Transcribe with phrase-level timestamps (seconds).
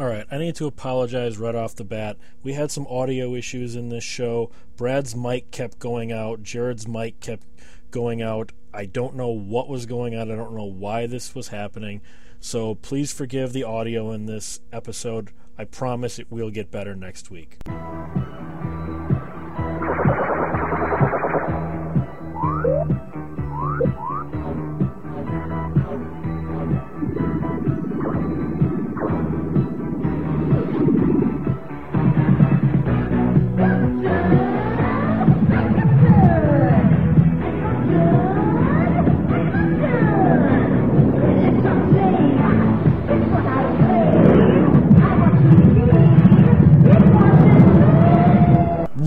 [0.00, 2.16] All right, I need to apologize right off the bat.
[2.42, 4.50] We had some audio issues in this show.
[4.74, 7.46] Brad's mic kept going out, Jared's mic kept
[7.90, 8.52] going out.
[8.72, 10.30] I don't know what was going on.
[10.30, 12.00] I don't know why this was happening.
[12.40, 15.32] So please forgive the audio in this episode.
[15.58, 17.58] I promise it will get better next week.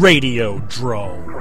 [0.03, 1.31] Radiodrome.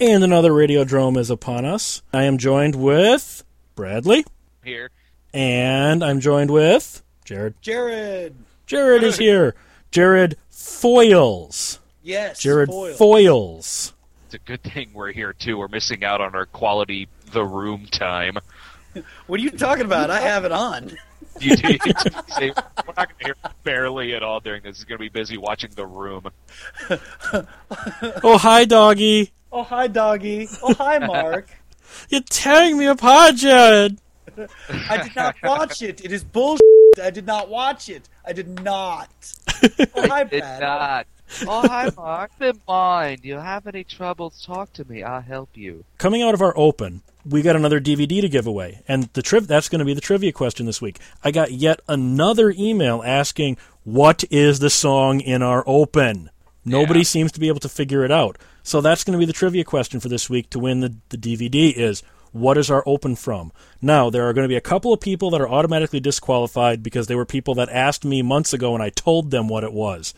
[0.00, 2.00] And another Radio Radiodrome is upon us.
[2.14, 3.44] I am joined with
[3.74, 4.24] Bradley.
[4.64, 4.88] Here.
[5.34, 7.60] And I'm joined with Jared.
[7.60, 8.34] Jared.
[8.64, 9.54] Jared is here.
[9.90, 11.78] Jared Foils.
[12.02, 12.40] Yes.
[12.40, 12.94] Jared foil.
[12.94, 13.92] Foils.
[14.24, 15.58] It's a good thing we're here too.
[15.58, 18.38] We're missing out on our quality the room time.
[19.26, 20.08] What are you talking about?
[20.08, 20.96] I have it on.
[21.40, 21.76] You do,
[22.28, 22.52] say,
[22.86, 24.76] we're not going to hear barely at all during this.
[24.78, 26.30] He's going to be busy watching the room.
[28.22, 29.32] Oh, hi, doggy.
[29.52, 30.48] Oh hi, doggy.
[30.62, 31.48] Oh hi, Mark.
[32.08, 33.98] You're tearing me apart, Jared.
[34.90, 36.04] I did not watch it.
[36.04, 36.62] It is bullshit.
[37.02, 38.08] I did not watch it.
[38.24, 39.10] I did not.
[39.62, 40.60] Oh hi, Did Brad.
[40.60, 41.06] not.
[41.48, 42.30] Oh, hi, Mark.
[42.38, 43.20] Never mind.
[43.24, 45.02] You have any troubles, talk to me.
[45.02, 45.84] I'll help you.
[45.98, 49.46] Coming out of our open, we got another DVD to give away, and the triv-
[49.46, 51.00] that's going to be the trivia question this week.
[51.24, 56.30] I got yet another email asking, "What is the song in our open?"
[56.64, 57.04] Nobody Yeah.
[57.04, 58.38] seems to be able to figure it out.
[58.62, 61.18] So that's going to be the trivia question for this week to win the, the
[61.18, 62.02] DVD is
[62.32, 63.52] what is our open from?
[63.82, 67.06] Now, there are going to be a couple of people that are automatically disqualified because
[67.06, 70.14] they were people that asked me months ago and I told them what it was.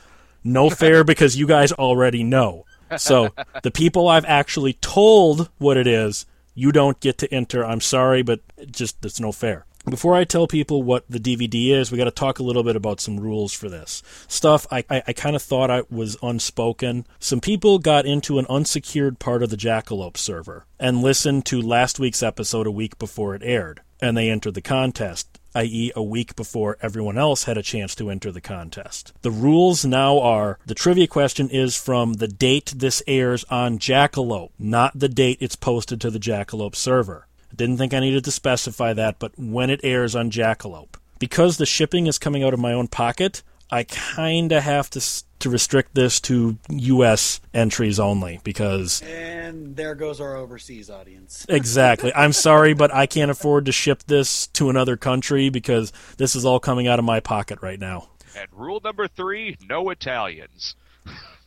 [0.47, 2.65] No fair because you guys already know.
[2.97, 3.31] So,
[3.65, 6.25] the people I've actually told what it is,
[6.55, 7.67] you don't get to enter.
[7.67, 8.41] I'm sorry, but
[8.71, 9.67] just it's no fair.
[9.89, 12.75] Before I tell people what the DVD is, we got to talk a little bit
[12.75, 14.67] about some rules for this stuff.
[14.71, 17.07] I, I, I kind of thought I was unspoken.
[17.21, 22.01] Some people got into an unsecured part of the Jackalope server and listened to last
[22.01, 26.37] week's episode a week before it aired, and they entered the contest i.e., a week
[26.37, 29.13] before everyone else had a chance to enter the contest.
[29.23, 34.51] The rules now are the trivia question is from the date this airs on Jackalope,
[34.59, 37.27] not the date it's posted to the Jackalope server.
[37.51, 40.97] I didn't think I needed to specify that, but when it airs on Jackalope.
[41.19, 45.01] Because the shipping is coming out of my own pocket, I kind of have to
[45.41, 47.41] to restrict this to U.S.
[47.53, 51.47] entries only because And there goes our overseas audience.
[51.57, 52.13] Exactly.
[52.15, 56.45] I'm sorry, but I can't afford to ship this to another country because this is
[56.45, 58.09] all coming out of my pocket right now.
[58.37, 60.77] And rule number three: no Italians.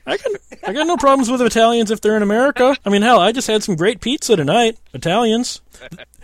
[0.06, 0.32] I got,
[0.68, 2.76] I got no problems with Italians if they're in America.
[2.86, 4.78] I mean, hell, I just had some great pizza tonight.
[4.94, 5.62] Italians.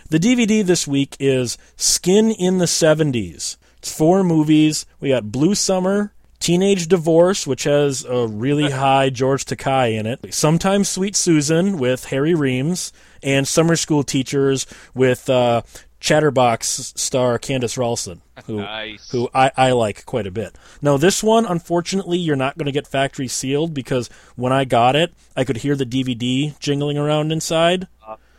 [0.08, 3.56] The DVD this week is Skin in the 70s.
[3.78, 4.86] It's four movies.
[4.98, 6.12] We got Blue Summer,
[6.46, 10.32] Teenage Divorce, which has a really high George Takei in it.
[10.32, 14.64] Sometimes Sweet Susan with Harry Reams, and Summer School Teachers
[14.94, 15.62] with uh,
[15.98, 19.10] Chatterbox star Candice Rialson, who Nice.
[19.10, 20.56] who I, I like quite a bit.
[20.80, 24.94] Now, this one, unfortunately, you're not going to get factory sealed because when I got
[24.94, 27.88] it, I could hear the DVD jingling around inside.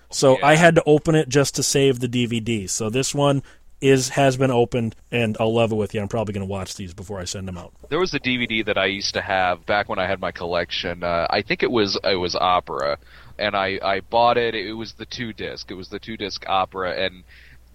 [0.09, 2.69] So I had to open it just to save the DVD.
[2.69, 3.44] So this one
[3.82, 6.02] is has been opened, and I'll level with you.
[6.02, 7.74] I'm probably going to watch these before I send them out.
[7.90, 11.04] There was a DVD that I used to have back when I had my collection.
[11.04, 12.98] Uh, I think it was it was Opera,
[13.38, 14.56] and I I bought it.
[14.56, 15.70] It was the two disc.
[15.70, 17.24] It was the two disc Opera, and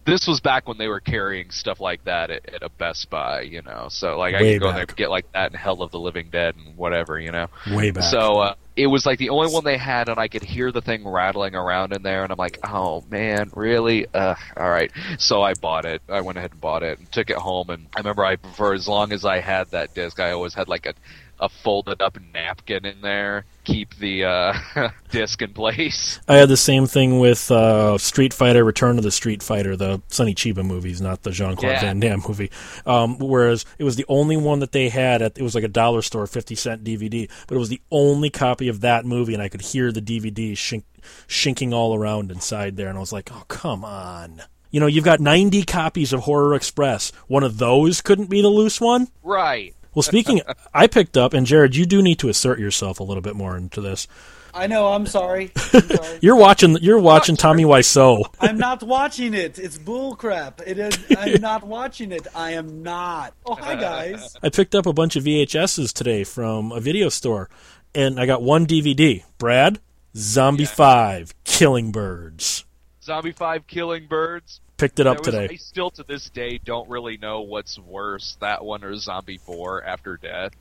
[0.05, 3.43] this was back when they were carrying stuff like that at, at a Best Buy.
[3.43, 5.57] You know, so like I Way could go in there and get like that and
[5.57, 7.19] Hell of the Living Dead and whatever.
[7.19, 7.49] You know.
[7.71, 8.05] Way back.
[8.05, 10.81] So uh, it was like the only one they had, and I could hear the
[10.81, 14.07] thing rattling around in there, and I'm like, oh man, really?
[14.15, 14.91] Ugh, all right.
[15.19, 16.03] So I bought it.
[16.09, 18.75] I went ahead and bought it and took it home, and I remember I for
[18.75, 20.95] as long as I had that disc, I always had like a
[21.41, 24.53] a folded up napkin in there, keep the uh,
[25.11, 26.21] disc in place.
[26.29, 30.03] I had the same thing with uh, Street Fighter: Return of the Street Fighter, the
[30.09, 31.81] Sonny Chiba movies, not the Jean Claude Yeah.
[31.81, 32.51] Van Damme movie.
[32.87, 35.69] Um, whereas it was the only one that they had at it was like a
[35.69, 39.43] dollar store, fifty cent DVD, but it was the only copy of that movie, and
[39.43, 40.85] I could hear the DVD shink,
[41.27, 44.43] shinking all around inside there, and I was like, oh come on.
[44.71, 47.13] You know, you've got 90 copies of Horror Express.
[47.27, 49.09] One of those couldn't be the loose one?
[49.23, 49.75] Right.
[49.95, 50.41] Well, speaking,
[50.73, 53.57] I picked up, and Jared, you do need to assert yourself a little bit more
[53.57, 54.09] into this.
[54.55, 54.89] I know.
[54.93, 55.51] I'm sorry.
[55.73, 56.19] I'm sorry.
[56.21, 56.77] You're watching.
[56.83, 58.25] You're watching Tommy Wiseau.
[58.41, 59.59] I'm not watching it.
[59.59, 60.63] It's bullcrap.
[60.67, 60.99] It is.
[61.17, 62.27] I'm not watching it.
[62.35, 63.33] I am not.
[63.47, 64.37] Oh, hi guys.
[64.43, 67.49] I picked up a bunch of VHSs today from a video store,
[67.95, 69.25] and I got one DVD.
[69.39, 69.81] Brad,
[70.17, 70.69] Zombie Yeah.
[70.71, 72.65] Five, Killing Birds.
[73.03, 74.61] Zombie Five Killing Birds.
[74.83, 75.49] Picked it up was- today.
[75.49, 79.85] I still to this day don't really know what's worse, that one or Zombie Four
[79.85, 80.53] After Death.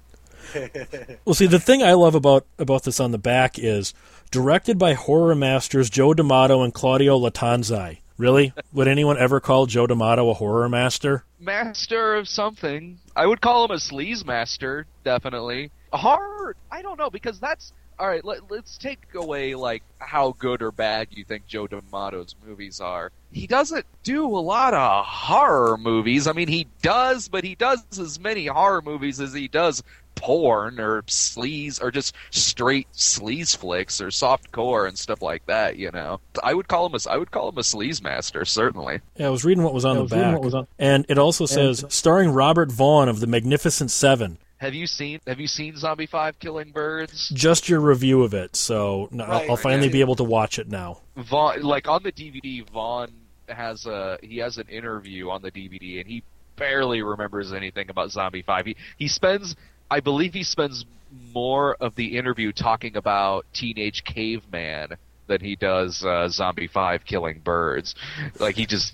[1.26, 3.94] Well, see, the thing I love about about this on the back is
[4.32, 8.00] directed by horror masters Joe D'Amato and Claudio Lattanzi.
[8.18, 8.54] Really?
[8.74, 11.24] Would anyone ever call Joe D'Amato a horror master?
[11.40, 13.00] Master of something.
[13.16, 15.72] I would call him a sleaze master, definitely.
[15.94, 16.56] Horror?
[16.72, 18.24] I don't know because that's all right.
[18.26, 23.12] Let, let's take away like how good or bad you think Joe D'Amato's movies are.
[23.32, 26.28] He doesn't do a lot of horror movies.
[26.28, 29.84] I mean, he does, but he does as many horror movies as he does
[30.16, 35.78] porn or sleaze or just straight sleaze flicks or soft core and stuff like that.
[35.78, 39.00] You know, I would call him a I would call him a sleaze master certainly.
[39.16, 41.06] Yeah, I was reading what was on I the was back, what was on- and
[41.10, 44.38] it also says starring Robert Vaughn of the Magnificent Seven.
[44.62, 47.30] Have you seen Have you seen Zombie Five Killing Birds?
[47.34, 49.94] Just your review of it, so no, I'll, I'll right, finally yeah.
[49.94, 51.00] be able to watch it now.
[51.18, 53.12] Vaughn, like on the DVD, Vaughn
[53.50, 56.22] has a he has an interview on the DVD, and he
[56.58, 58.68] barely remembers anything about Zombie Five.
[58.68, 59.56] He he spends,
[59.90, 60.86] I believe, he spends
[61.34, 64.90] more of the interview talking about Teenage Caveman
[65.26, 67.96] than he does uh, Zombie Five Killing Birds.
[68.40, 68.94] Like he just,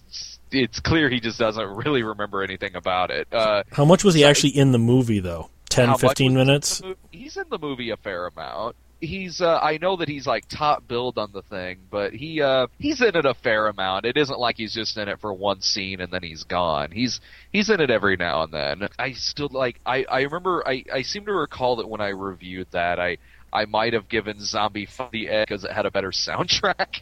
[0.50, 3.28] it's clear he just doesn't really remember anything about it.
[3.34, 5.50] Uh, How much was he actually in the movie, though?
[5.70, 6.82] 10, how much 15 was in minutes?
[7.12, 8.76] He's in the movie a fair amount.
[9.00, 12.66] He's uh, I know that he's like top billed on the thing, but he uh
[12.80, 14.06] he's in it a fair amount.
[14.06, 16.90] It isn't like he's just in it for one scene and then he's gone.
[16.90, 17.22] He's
[17.52, 18.90] he's in it every now and then.
[18.98, 22.68] I still like I I remember I I seem to recall that when I reviewed
[22.72, 23.18] that I
[23.54, 27.02] I might have given Zombie the edge because it had a better soundtrack.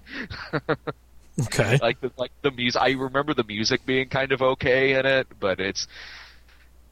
[1.40, 1.78] Okay.
[1.82, 2.82] like the like the music.
[2.82, 5.88] I remember the music being kind of okay in it, but it's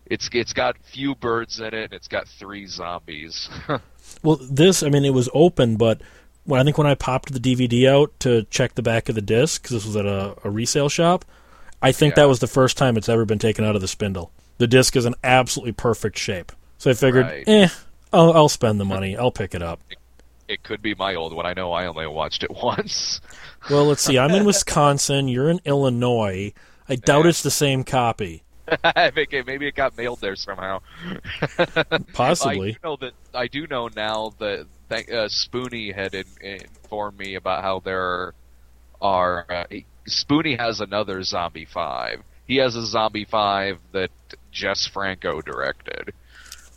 [0.05, 3.49] it's it's got few birds in it and it's got three zombies.
[4.21, 6.01] Well, this, I mean, it was open, but
[6.43, 9.21] when I think when I popped the DVD out to check the back of the
[9.21, 11.23] disc, because this was at a, a resale shop,
[11.81, 12.23] I think Yeah.
[12.23, 14.31] that was the first time it's ever been taken out of the spindle.
[14.57, 16.51] The disc is an absolutely perfect shape.
[16.79, 17.43] So I figured, Right.
[17.47, 17.67] eh,
[18.11, 19.17] I'll, I'll spend the money.
[19.17, 19.79] I'll pick it up.
[20.49, 21.45] it could be my old one.
[21.45, 23.21] I know I only watched it once.
[23.69, 24.17] Well, let's see.
[24.19, 25.27] I'm in Wisconsin.
[25.29, 26.53] You're in Illinois.
[26.89, 27.29] I doubt Yeah.
[27.29, 28.43] it's the same copy.
[28.83, 30.81] I think it, maybe it got mailed there somehow.
[31.57, 32.73] I Possibly.
[32.73, 37.63] do know that I do know now that uh, Spoonie had in, informed me about
[37.63, 38.33] how there
[39.01, 39.45] are.
[39.49, 39.65] Uh,
[40.07, 42.23] Spoonie has another Zombie Five.
[42.45, 44.11] He has a Zombie Five that
[44.51, 46.13] Jess Franco directed.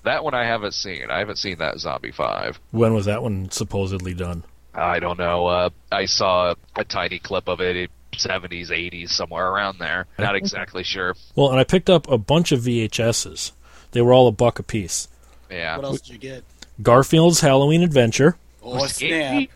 [0.05, 1.11] That one I haven't seen.
[1.11, 2.61] I haven't seen that Zombie Five.
[2.71, 4.45] When was that one supposedly done?
[4.73, 5.47] I don't know.
[5.47, 7.91] Uh, I saw a tiny clip of it.
[8.17, 10.07] 70s, 80s, somewhere around there.
[10.19, 11.15] Not exactly sure.
[11.35, 13.53] Well, and I picked up a bunch of VHSs.
[13.93, 15.09] They were all a buck a piece.
[15.51, 15.77] Yeah.
[15.77, 16.45] What else did you get?
[16.83, 18.37] Garfield's Halloween Adventure.
[18.63, 19.49] Oh snap!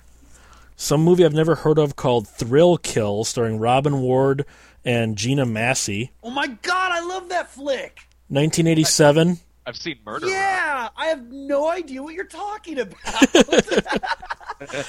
[0.76, 4.46] some movie I've never heard of called Thrill Kill, starring Robin Ward
[4.84, 6.10] and Gina Massey.
[6.22, 8.00] Oh my god, I love that flick.
[8.28, 9.40] 1987.
[9.66, 10.28] I've seen Murder.
[10.28, 12.96] Yeah, I have no idea what you're talking about.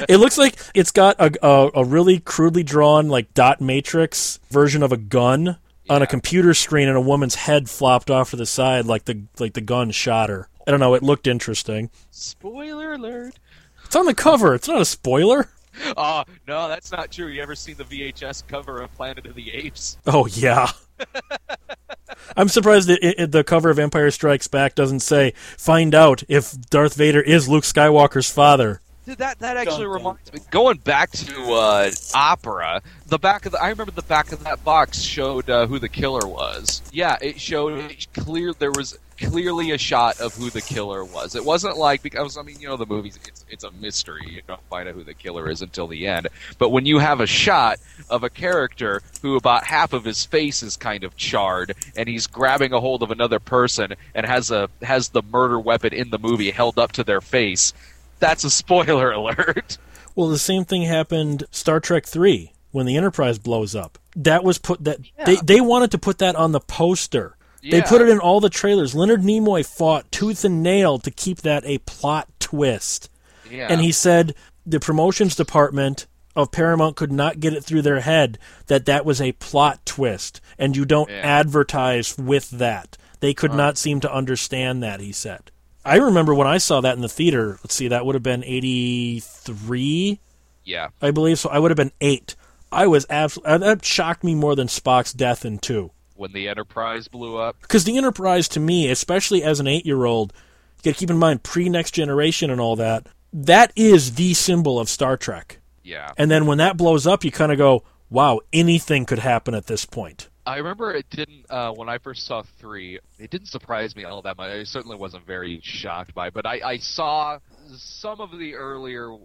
[0.10, 4.84] It looks like it's got a, a, a really crudely drawn, like dot matrix version
[4.84, 5.58] of a gun
[5.90, 9.24] on a computer screen, and a woman's head flopped off to the side, like the
[9.40, 10.50] like the gun shot her.
[10.68, 10.94] I don't know.
[10.94, 11.90] It looked interesting.
[12.10, 13.40] Spoiler alert.
[13.86, 14.54] It's on the cover.
[14.56, 15.50] It's not a spoiler.
[15.96, 17.28] Oh, no, that's not true.
[17.28, 19.98] You ever seen the VHS cover of Planet of the Apes?
[20.06, 20.70] Oh yeah.
[22.38, 26.24] I'm surprised that it, it- the cover of Empire Strikes Back doesn't say "Find out
[26.28, 30.40] if Darth Vader is Luke Skywalker's father." Dude, that that actually Dun, dun, reminds me.
[30.52, 34.64] Going back to uh, opera, the back of the I remember the back of that
[34.64, 36.82] box showed uh, who the killer was.
[36.92, 41.36] Yeah, it showed it clear there was clearly a shot of who the killer was.
[41.36, 44.22] It wasn't like because I mean you know the movies it's it's a mystery.
[44.28, 46.28] You don't find out who the killer is until the end.
[46.58, 50.64] But when you have a shot of a character who about half of his face
[50.64, 54.70] is kind of charred and he's grabbing a hold of another person and has a
[54.82, 57.74] has the murder weapon in the movie held up to their face
[58.22, 59.78] that's a spoiler alert.
[60.16, 63.98] Well, the same thing happened Star Trek 3 when the Enterprise blows up.
[64.16, 67.36] That was put that they they wanted to put that on the poster.
[67.64, 68.96] They put it in all the trailers.
[68.96, 73.10] Leonard Nimoy fought tooth and nail to keep that a plot twist.
[73.50, 73.68] Yeah.
[73.70, 74.34] And he said
[74.66, 79.20] the promotions department of Paramount could not get it through their head that that was
[79.22, 81.18] a plot twist and you don't Yeah.
[81.18, 82.98] advertise with that.
[83.20, 85.52] They could not seem to understand that, he said.
[85.86, 87.60] I remember when I saw that in the theater.
[87.64, 90.20] Let's see, that would have been '83,
[90.64, 90.90] Yeah.
[91.02, 91.40] I believe.
[91.40, 92.36] So I would have been eight.
[92.72, 95.92] I was absolutely that shocked me more than Spock's death in two.
[96.22, 97.60] When the Enterprise blew up.
[97.62, 100.32] Because the Enterprise, to me, especially as an eight-year-old,
[100.78, 103.08] you got to keep in mind pre-Next Generation and all that.
[103.34, 105.58] That is the symbol of Star Trek.
[105.84, 106.12] Yeah.
[106.20, 109.66] And then when that blows up, you kind of go, "Wow, anything could happen at
[109.66, 113.00] this point." I remember it didn't uh, when I first saw three.
[113.18, 114.52] It didn't surprise me all that much.
[114.52, 117.40] I certainly wasn't very shocked by, it, but I, I saw
[117.76, 119.12] some of the earlier.
[119.12, 119.18] Uh,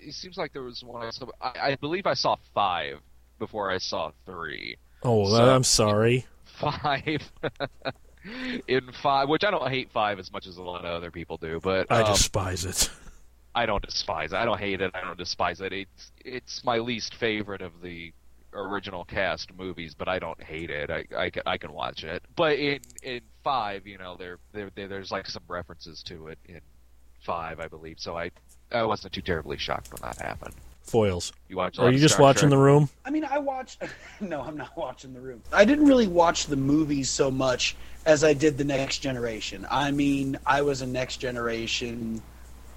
[0.00, 1.26] it seems like there was one I saw.
[1.40, 3.00] I, I believe I saw five
[3.40, 4.76] before I saw three.
[5.04, 6.26] Oh, So- I'm sorry.
[6.44, 7.30] Five
[8.68, 11.36] in five, which I don't hate five as much as a lot of other people
[11.36, 12.90] do, but I um, despise it.
[13.54, 14.36] I don't despise it.
[14.36, 14.90] I don't hate it.
[14.94, 15.72] I don't despise it.
[15.72, 18.12] It's it's my least favorite of the
[18.52, 20.90] original cast movies, but I don't hate it.
[20.90, 22.22] I, I, can, I can watch it.
[22.36, 26.38] But in in five, you know, there, there there there's like some references to it
[26.46, 26.60] in
[27.24, 27.96] five, I believe.
[27.98, 28.30] So I
[28.72, 30.54] I wasn't too terribly shocked when that happened.
[30.84, 31.32] Foils.
[31.48, 31.78] You watch?
[31.78, 32.88] Are you just watching the room?
[33.04, 33.82] I mean, I watched.
[34.20, 35.42] No, I'm not watching the room.
[35.52, 37.76] I didn't really watch the movies so much
[38.06, 39.66] as I did the Next Generation.
[39.70, 42.22] I mean, I was a Next Generation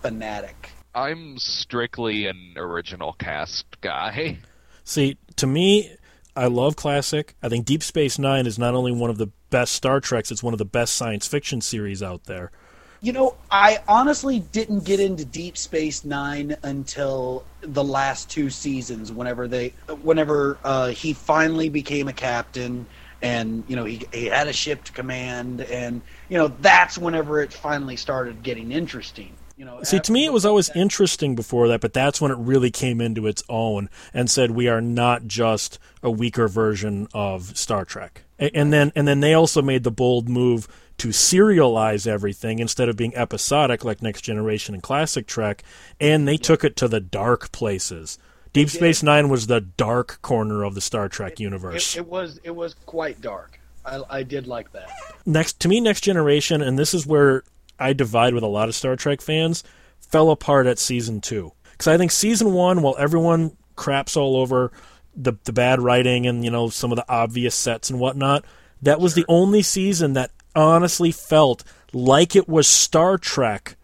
[0.01, 0.71] fanatic.
[0.95, 4.39] I'm strictly an original cast guy.
[4.83, 5.95] See, to me,
[6.35, 7.35] I love classic.
[7.41, 10.43] I think Deep Space Nine is not only one of the best Star Treks, it's
[10.43, 12.51] one of the best science fiction series out there.
[13.01, 19.11] You know, I honestly didn't get into Deep Space Nine until the last two seasons.
[19.11, 19.69] Whenever they,
[20.01, 22.87] whenever uh, he finally became a captain,
[23.21, 27.41] and you know he he had a ship to command, and you know that's whenever
[27.41, 29.33] it finally started getting interesting.
[29.57, 32.37] You know, See, to me, it was always interesting before that, but that's when it
[32.37, 37.57] really came into its own and said we are not just a weaker version of
[37.57, 38.23] Star Trek.
[38.37, 42.95] And then, and then they also made the bold move to serialize everything instead of
[42.97, 45.63] being episodic like Next Generation and Classic Trek,
[45.99, 48.17] and they took it to the dark places.
[48.53, 51.95] Deep Space Nine was the dark corner of the Star Trek universe.
[51.95, 53.59] It, it was it was quite dark.
[53.85, 54.89] I, I did like that.
[55.25, 57.43] next to me next generation and this is where
[57.79, 59.63] i divide with a lot of star trek fans
[60.01, 64.73] fell apart at season two because i think season one while everyone craps all over
[65.15, 68.43] the, the bad writing and you know some of the obvious sets and whatnot
[68.81, 73.75] that was the only season that honestly felt like it was star trek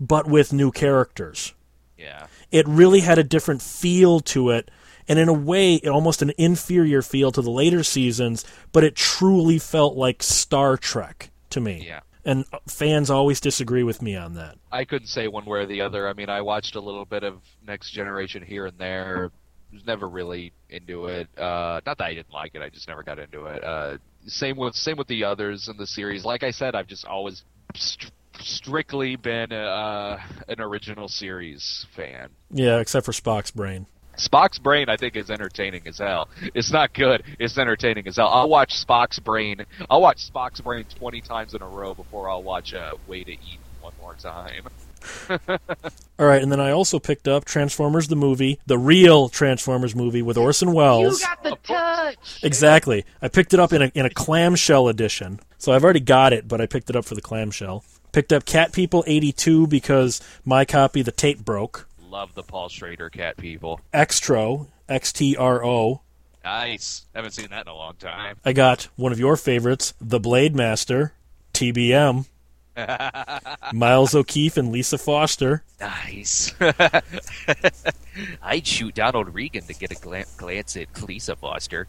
[0.00, 1.54] but with new characters
[1.96, 2.26] Yeah.
[2.50, 4.70] it really had a different feel to it
[5.08, 9.58] and in a way almost an inferior feel to the later seasons but it truly
[9.58, 12.00] felt like star trek to me Yeah.
[12.24, 15.66] and uh, fans always disagree with me on that I couldn't say one way or
[15.66, 16.06] the other.
[16.06, 19.30] I mean, I watched a little bit of Next Generation here and there.
[19.72, 21.28] Was never really into it.
[21.36, 22.62] Uh, not that I didn't like it.
[22.62, 23.62] I just never got into it.
[23.64, 26.24] Uh, same with same with the others in the series.
[26.24, 27.42] Like I said, I've just always
[27.74, 30.18] st- strictly been uh,
[30.48, 32.28] an original series fan.
[32.50, 33.86] yeah except for spock's brain
[34.18, 36.30] Spock's brain, I think, is entertaining as hell.
[36.54, 37.22] It's not good.
[37.38, 38.28] It's entertaining as hell.
[38.28, 39.66] I'll watch Spock's brain.
[39.90, 43.32] I'll watch Spock's brain twenty times in a row before I'll watch uh, Way to
[43.32, 44.68] Eden one more time.
[46.18, 50.22] all right and then i also picked up transformers the movie the real transformers movie
[50.22, 52.40] with orson welles You got the touch.
[52.42, 53.04] Exactly.
[53.20, 55.40] I picked it up in a in a clamshell edition.
[55.58, 57.84] So I've already got it, but I picked it up for the clamshell.
[58.12, 61.88] Picked up Cat People 82 because my copy the tape broke.
[62.00, 63.80] Love the Paul Schrader cat people.
[63.92, 66.02] Xtro, X T R O.
[66.44, 67.06] Nice.
[67.14, 68.36] Haven't seen that in a long time.
[68.44, 71.12] I got one of your favorites, The Blade Master,
[71.52, 72.26] TBM.
[73.72, 75.62] Miles O'Keeffe and Lisa Foster.
[75.80, 76.52] Nice.
[78.42, 81.86] I'd shoot Donald Regan to get a glan- glance at Lisa Foster.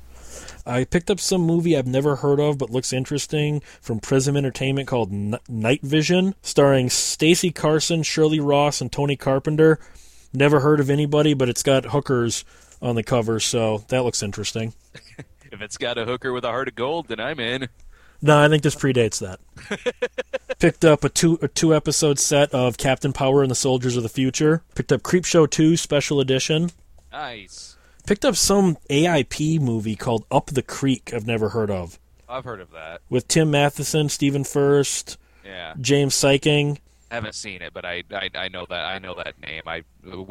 [0.66, 4.88] I picked up some movie I've never heard of but looks interesting from Prism Entertainment
[4.88, 9.80] called N- Night Vision, starring Stacy Carson, Shirley Ross, and Tony Carpenter.
[10.34, 12.44] Never heard of anybody, but it's got hookers
[12.82, 14.74] on the cover, so that looks interesting.
[15.50, 17.70] If it's got a hooker with a heart of gold, then I'm in.
[18.22, 19.40] No, I think this predates that.
[20.60, 24.04] Picked up a two a two episode set of Captain Power and the Soldiers of
[24.04, 24.64] the Future.
[24.76, 26.72] Picked up Creepshow 2 Special Edition.
[27.12, 27.78] Nice.
[28.08, 32.00] Picked up some AIP movie called Up the Creek I've never heard of.
[32.28, 33.02] I've heard of that.
[33.10, 35.74] With Tim Matheson, Stephen Furst, Yeah.
[35.80, 36.80] James Sikking.
[37.12, 39.62] Haven't seen it, but I, I I know that I know that name.
[39.66, 39.84] I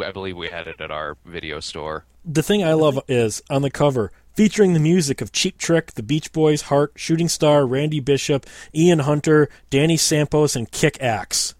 [0.04, 2.04] I believe we had it at our video store.
[2.24, 6.02] The thing I love is on the cover, featuring the music of Cheap Trick, The
[6.02, 11.54] Beach Boys, Heart, Shooting Star, Randy Bishop, Ian Hunter, Danny Spanos, and Kick Axe.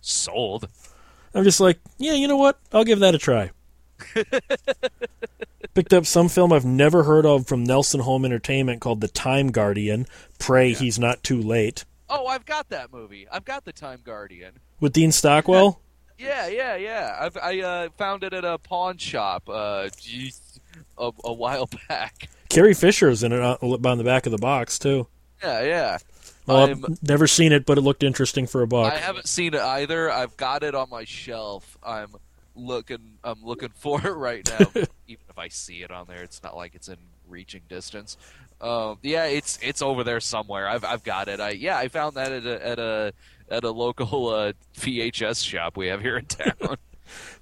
[0.00, 0.68] Sold.
[1.34, 2.58] I'm just like, yeah, you know what?
[2.72, 3.50] I'll give that a try.
[5.74, 9.50] Picked up some film I've never heard of from Nelson Home Entertainment called The Time
[9.50, 10.06] Guardian.
[10.38, 11.84] Pray he's not too late.
[12.08, 13.26] Oh, I've got that movie.
[13.30, 14.52] I've got the Time Guardian.
[14.80, 15.80] with Dean Stockwell.
[16.16, 17.16] Yeah, yeah, yeah.
[17.20, 19.48] I've, I uh, found it at a pawn shop.
[19.48, 19.88] Uh,
[20.98, 22.28] a, a while back.
[22.48, 25.06] Carrie Fisher's in it uh, on the back of the box too.
[25.42, 25.98] Yeah, yeah.
[26.46, 28.92] Well, I've never seen it, but it looked interesting for a buck.
[28.92, 30.10] I haven't seen it either.
[30.10, 31.78] I've got it on my shelf.
[31.82, 32.14] I'm
[32.54, 33.18] looking.
[33.24, 34.66] I'm looking for it right now.
[35.06, 36.98] Even if I see it on there, it's not like it's in
[37.28, 38.16] reaching distance.
[38.60, 40.68] Um, yeah, it's it's over there somewhere.
[40.68, 41.40] I've I've got it.
[41.40, 43.12] I yeah, I found that at a at a
[43.50, 46.76] at a local uh, VHS shop we have here in town.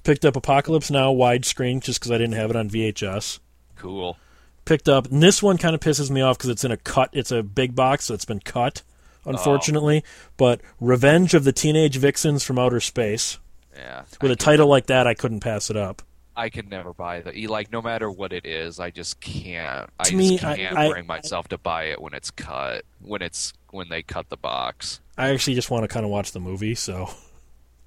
[0.04, 3.38] Picked up Apocalypse Now widescreen just because I didn't have it on VHS.
[3.76, 4.16] cool.
[4.64, 7.10] Picked up, and this one kind of pisses me off because it's in a cut.
[7.12, 8.82] It's a big box, so it's been cut,
[9.26, 9.30] oh.
[9.30, 10.04] unfortunately.
[10.36, 13.38] But Revenge of the Teenage Vixens from Outer Space.
[13.74, 14.02] Yeah.
[14.20, 16.02] With I a title like that, I couldn't pass it up.
[16.36, 17.36] I can never buy that.
[17.36, 19.90] Like no matter what it is, I just can't.
[19.98, 22.84] I To just me, I- can't I- bring myself to buy it when it's cut.
[23.00, 25.00] When it's when they cut the box.
[25.18, 27.10] I actually just want to kind of watch the movie, so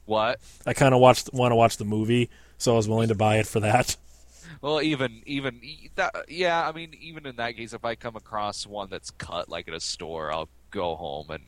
[0.05, 0.39] What?
[0.65, 3.37] I kind of watched want to watch the movie, so I was willing to buy
[3.37, 3.95] it for that.
[4.61, 5.59] Well, even even
[5.95, 6.67] that, yeah.
[6.67, 9.73] I mean, even in that case, if I come across one that's cut like at
[9.73, 11.43] a store, I'll go home and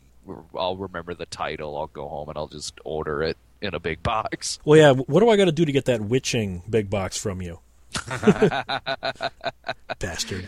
[0.55, 1.77] I'll remember the title.
[1.77, 4.59] I'll go home and I'll just order it in a big box.
[4.65, 4.91] Well, yeah.
[4.91, 7.59] What do I got to do to get that witching big box from you,
[9.99, 10.47] bastard?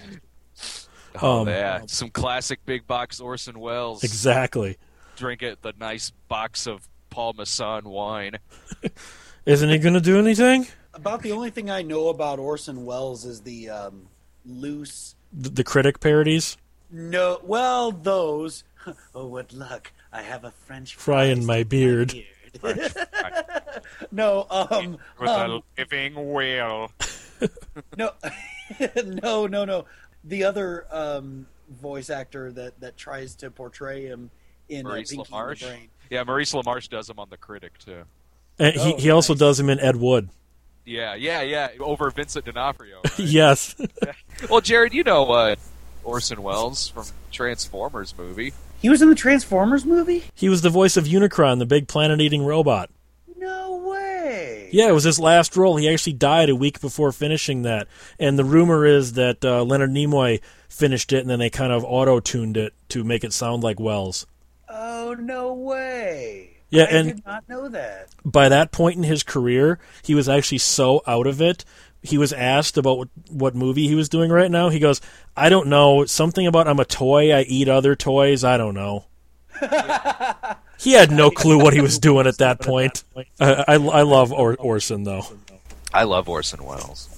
[1.21, 4.03] Oh Um, yeah, some classic big box Orson Welles.
[4.03, 4.77] Exactly.
[5.15, 8.39] Drink it the nice box of Paul Masson wine.
[9.45, 10.67] Isn't he going to do anything?
[10.93, 14.07] About the only thing I know about Orson Welles is the um,
[14.45, 15.15] loose.
[15.31, 16.57] The, the critic parodies.
[16.91, 18.63] No, well, those.
[19.13, 19.91] Oh, what luck!
[20.11, 22.13] I have a French Fry in my stuck in beard.
[22.63, 22.93] beard.
[24.11, 26.89] no, um, um, a living will.
[27.97, 28.11] no,
[29.05, 29.85] no, no, no.
[30.23, 34.31] The other um, voice actor that that tries to portray him
[34.69, 35.89] in uh, Maurice Pinky and the Brain.
[36.09, 38.03] Yeah, Maurice LaMarche does him on The Critic too.
[38.57, 39.39] And he, Oh, he also nice.
[39.39, 40.29] does him in Ed Wood.
[40.85, 41.69] Yeah, yeah, yeah.
[41.79, 42.97] Over Vincent D'Onofrio.
[43.05, 43.19] right?
[43.19, 43.75] yes.
[44.49, 45.55] well, Jared, you know uh,
[46.03, 48.53] Orson Welles from Transformers movie.
[48.81, 50.23] He was in the Transformers movie.
[50.35, 52.89] he was the voice of Unicron, the big planet-eating robot.
[53.37, 54.69] No way.
[54.71, 55.75] Yeah, it was his last role.
[55.77, 57.87] He actually died a week before finishing that.
[58.19, 61.83] And the rumor is that uh, Leonard Nimoy finished it, and then they kind of
[61.83, 64.25] auto-tuned it to make it sound like Welles.
[64.69, 66.57] Oh no way.
[66.69, 68.09] Yeah, I and- did not know that.
[68.23, 71.65] by that point in his career, he was actually so out of it.
[72.01, 74.69] He was asked about what, what movie he was doing right now.
[74.69, 75.01] He goes,
[75.35, 76.05] "I don't know.
[76.05, 77.33] Something about I'm a toy.
[77.33, 78.43] I eat other toys.
[78.43, 79.05] I don't know."
[80.79, 83.03] he had no clue what he was doing at that point.
[83.39, 85.23] I, I, I love or, Orson though.
[85.93, 87.09] I love Orson Welles.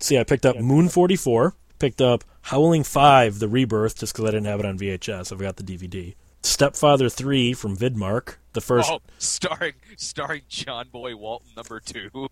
[0.00, 1.54] See, I picked up Moon 44.
[1.78, 5.32] Picked up Howling 5, The Rebirth, just because I didn't have it on VHS.
[5.32, 6.14] I've got the DVD.
[6.42, 8.36] Stepfather 3 from Vidmark.
[8.52, 8.90] The first.
[8.90, 12.28] Oh, starring starring John Boy Walton number two.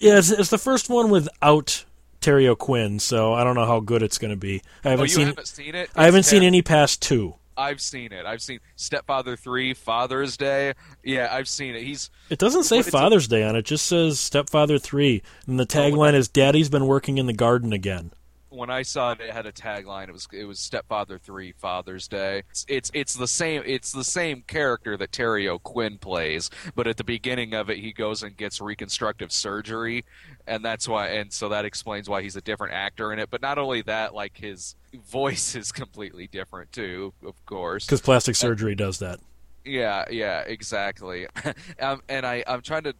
[0.00, 1.84] Yeah, it's, it's the first one without
[2.20, 4.62] Terry O'Quinn, so I don't know how good it's going to be.
[4.84, 5.26] I Oh, haven't you seen.
[5.28, 5.90] haven't seen it?
[5.94, 7.36] I haven't It's seen any past two.
[7.56, 8.26] I've seen it.
[8.26, 10.72] I've seen Stepfather three, Father's Day.
[11.04, 11.82] Yeah, I've seen it.
[11.84, 13.60] He's It doesn't say it's Father's Day on it.
[13.60, 15.22] It just says Stepfather 3.
[15.46, 18.12] And the oh, tagline is Daddy's been working in the garden again.
[18.54, 20.08] When I saw it, it had a tagline.
[20.08, 22.42] It was it was Stepfather Three, Father's Day.
[22.50, 26.96] It's, it's it's the same it's the same character that Terry O'Quinn plays, but at
[26.96, 30.04] the beginning of it, he goes and gets reconstructive surgery,
[30.46, 33.30] and that's why and so that explains why he's a different actor in it.
[33.30, 37.86] But not only that, like his voice is completely different too, of course.
[37.86, 39.20] Because plastic surgery does that.
[39.64, 41.26] Yeah, yeah, exactly.
[41.80, 42.94] um, and I, I'm trying to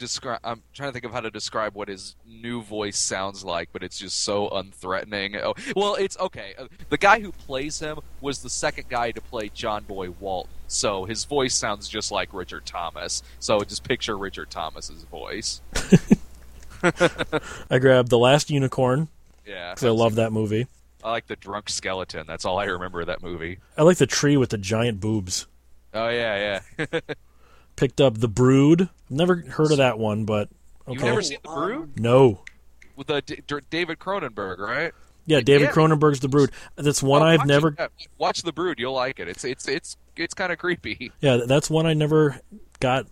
[0.00, 0.40] describe.
[0.42, 3.84] I'm trying to think of how to describe what his new voice sounds like, but
[3.84, 5.40] it's just so unthreatening.
[5.40, 6.54] Oh, well, it's okay.
[6.58, 10.50] Uh, The guy who plays him was the second guy to play John Boy Walton,
[10.66, 13.22] so his voice sounds just like Richard Thomas.
[13.38, 15.60] So just picture Richard Thomas's voice.
[16.82, 19.08] I grabbed The Last Unicorn
[19.46, 20.66] Yeah, because I love that movie.
[21.04, 22.26] I like the drunk skeleton.
[22.26, 23.58] That's all I remember of that movie.
[23.76, 25.46] I like the tree with the giant boobs.
[25.94, 27.00] Oh yeah, yeah.
[27.80, 28.82] Picked up The Brood.
[28.82, 30.50] I've never heard of that one, but
[30.86, 30.92] okay.
[30.92, 32.42] You've never seen The Brood No.
[32.94, 34.92] with uh, D- D- David Cronenberg, right?
[35.24, 35.72] Yeah, David Yeah.
[35.72, 36.50] Cronenberg's The Brood.
[36.76, 37.74] That's one Oh, I've never.
[37.78, 37.90] it.
[38.18, 38.78] Watch the Brood.
[38.78, 39.28] You'll like it.
[39.28, 41.10] It's it's it's it's kind of creepy.
[41.22, 42.38] Yeah, that's one I never
[42.80, 43.06] got.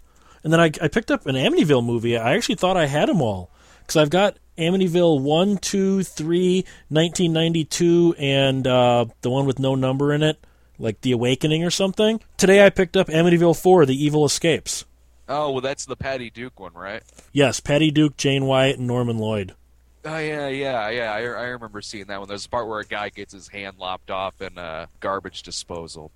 [0.44, 2.16] And then I, I picked up an Amityville movie.
[2.18, 3.50] I actually thought I had them all
[3.81, 10.12] because I've got Amityville 1, 2, 3, 1992, and uh, the one with no number
[10.12, 10.38] in it,
[10.79, 12.21] like The Awakening or something.
[12.37, 14.85] Today I picked up Amityville 4, The Evil Escapes.
[15.29, 17.03] Oh well, that's the Patty Duke one, right?
[17.33, 19.55] Yes, Patty Duke, Jane Wyatt, and Norman Lloyd.
[20.05, 21.12] Oh yeah, yeah, yeah.
[21.12, 22.29] I, I remember seeing that one.
[22.29, 26.12] There's a part where a guy gets his hand lopped off in a garbage disposal.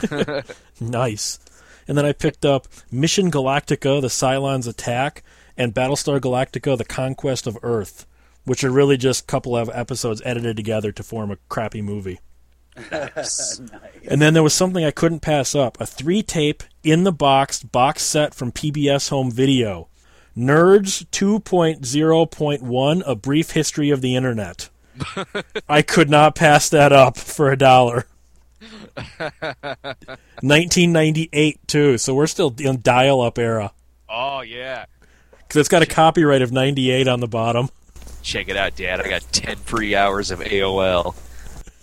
[0.80, 1.40] nice.
[1.88, 5.24] And then I picked up Mission Galactica: The Cylons Attack
[5.56, 8.06] and Battlestar Galactica: The Conquest of Earth,
[8.44, 12.20] which are really just a couple of episodes edited together to form a crappy movie.
[12.90, 13.60] Nice.
[14.08, 17.64] And then there was something I couldn't pass up a three tape in the box
[17.64, 19.88] box set from PBS Home Video
[20.36, 24.68] Nerds 2.0.1 A Brief History of the Internet.
[25.68, 28.06] I could not pass that up for a dollar.
[29.18, 33.72] 1998, too, so we're still in dial up era.
[34.08, 34.84] Oh yeah.
[35.38, 37.70] Because it's got a copyright of 98 on the bottom.
[38.22, 39.00] Check it out, Dad.
[39.00, 41.14] I got ten free hours of AOL.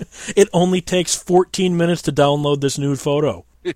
[0.36, 3.46] It only takes 14 minutes to download this nude photo.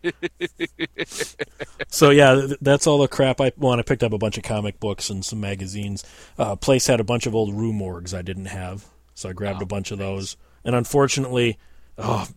[1.87, 3.79] so yeah, that's all the crap I want.
[3.79, 6.03] I picked up a bunch of comic books and some magazines.
[6.37, 8.85] Uh, Place had a bunch of old Rue Morgues I didn't have,
[9.15, 10.37] so I grabbed Oh, a bunch of those.
[10.63, 11.57] And unfortunately,
[11.97, 12.27] oh,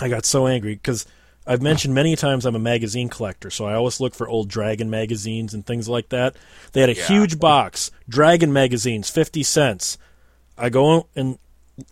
[0.00, 1.06] I got so angry because
[1.46, 4.90] I've mentioned many times I'm a magazine collector, so I always look for old Dragon
[4.90, 6.36] magazines and things like that.
[6.72, 7.06] They had a Yeah.
[7.06, 9.98] huge box, Dragon magazines, fifty cents.
[10.56, 11.38] I go and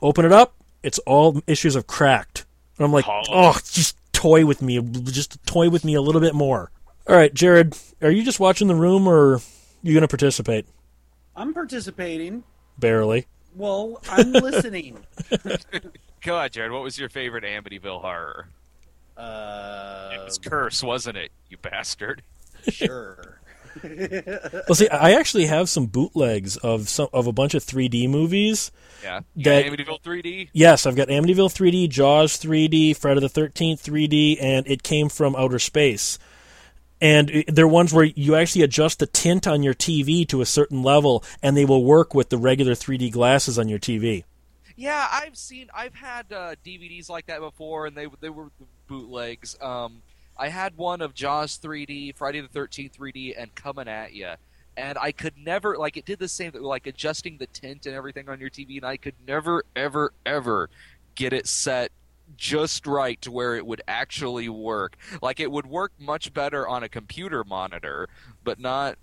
[0.03, 0.55] open it up.
[0.87, 2.47] It's all issues of Cracked.
[2.79, 3.23] And I'm like, Oh.
[3.29, 6.71] oh, just toy with me, just toy with me a little bit more.
[7.09, 9.41] All right, Jared, are you just watching the room, or are
[9.83, 10.67] you going to participate?
[11.35, 12.45] I'm participating.
[12.79, 13.27] Barely.
[13.55, 14.99] Well, I'm listening.
[16.23, 16.71] Go on, Jared.
[16.73, 18.49] What was your favorite Amityville horror?
[19.17, 21.31] Uh, it was Curse, wasn't it?
[21.49, 22.23] You bastard.
[22.69, 23.36] sure.
[23.83, 28.71] Well, see, I actually have some bootlegs of some of a bunch of 3D movies.
[29.03, 29.21] Yeah.
[29.35, 30.49] You That- Amityville 3D.
[30.53, 35.37] Yes, I've got Amityville 3D, Jaws 3D, Friday the 13th 3D, and It Came from
[35.37, 36.19] Outer Space.
[37.01, 40.83] And they're ones where you actually adjust the tint on your TV to a certain
[40.83, 44.25] level, and they will work with the regular 3D glasses on your TV.
[44.77, 45.69] Yeah, I've seen.
[45.75, 48.49] I've had uh, DVDs like that before, and they they were
[48.89, 49.57] bootlegs.
[49.61, 50.03] Um,
[50.39, 54.33] I had one of Jaws 3D, Friday the 13th 3D, and Coming at You,
[54.77, 58.29] and I could never like it did the same like adjusting the tint and everything
[58.29, 60.69] on your TV, and I could never ever ever
[61.15, 61.91] get it set
[62.37, 64.97] just right to where it would actually work.
[65.23, 68.09] Like it would work much better on a computer monitor,
[68.45, 68.99] but not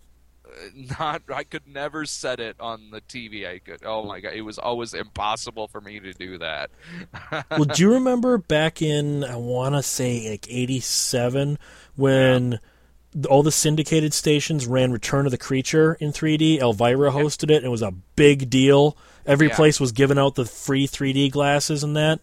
[1.00, 3.48] not I could never set it on the TV.
[3.48, 6.72] I could oh my god, it was always impossible for me to do that.
[7.52, 11.58] well, do you remember back in I want to say like '87
[11.96, 12.60] when
[13.30, 16.60] all the syndicated stations ran Return of the Creature in 3D?
[16.60, 17.58] Elvira hosted it.
[17.58, 18.98] and It was a big deal.
[19.26, 19.56] Every Yeah.
[19.56, 22.22] place was giving out the free 3D glasses and that.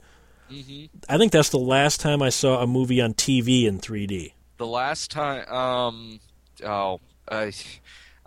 [0.49, 4.33] hmm I think that's the last time I saw a movie on TV in 3D.
[4.59, 6.21] The last time, um,
[6.64, 7.53] oh, I,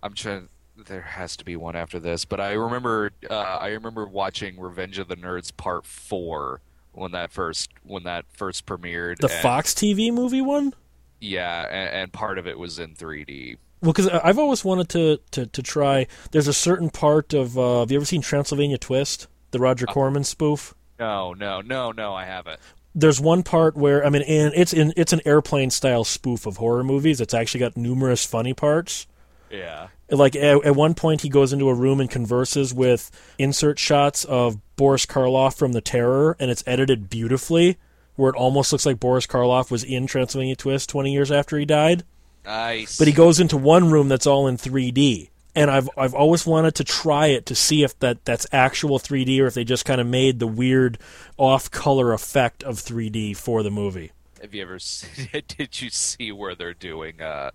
[0.04, 0.50] I'm trying.
[0.86, 4.98] There has to be one after this, but I remember, uh, I remember watching Revenge
[5.00, 6.62] of the Nerds Part Four
[6.94, 9.18] when that first when that first premiered.
[9.18, 10.74] The and- Fox TV movie one.
[11.22, 13.58] yeah, and, and part of it was in 3D.
[13.82, 16.08] Well, because I've always wanted to, to, to try.
[16.32, 17.58] There's a certain part of.
[17.58, 20.74] Uh, have you ever seen Transylvania Twist, the Roger Corman spoof?
[21.00, 22.60] No, no, no, no, I haven't.
[22.96, 26.58] there's one part where I mean, and it's in it's an airplane style spoof of
[26.58, 27.22] horror movies.
[27.22, 29.06] It's actually got numerous funny parts.
[29.54, 29.90] Yeah.
[30.10, 34.26] Like at, at one point, he goes into a room and converses with insert shots
[34.26, 37.78] of Boris Karloff from The Terror, and it's edited beautifully,
[38.16, 41.66] where it almost looks like Boris Karloff was in Transylvania Twist 20 years after he
[41.66, 42.04] died.
[42.44, 42.98] Nice.
[42.98, 45.30] But he goes into one room that's all in 3D.
[45.56, 49.40] And I've I've always wanted to try it to see if that, that's actual 3D
[49.40, 50.98] or if they just kind of made the weird
[51.38, 54.12] off color effect of 3D for the movie.
[54.42, 57.52] Have you ever seen, did you see where they're doing uh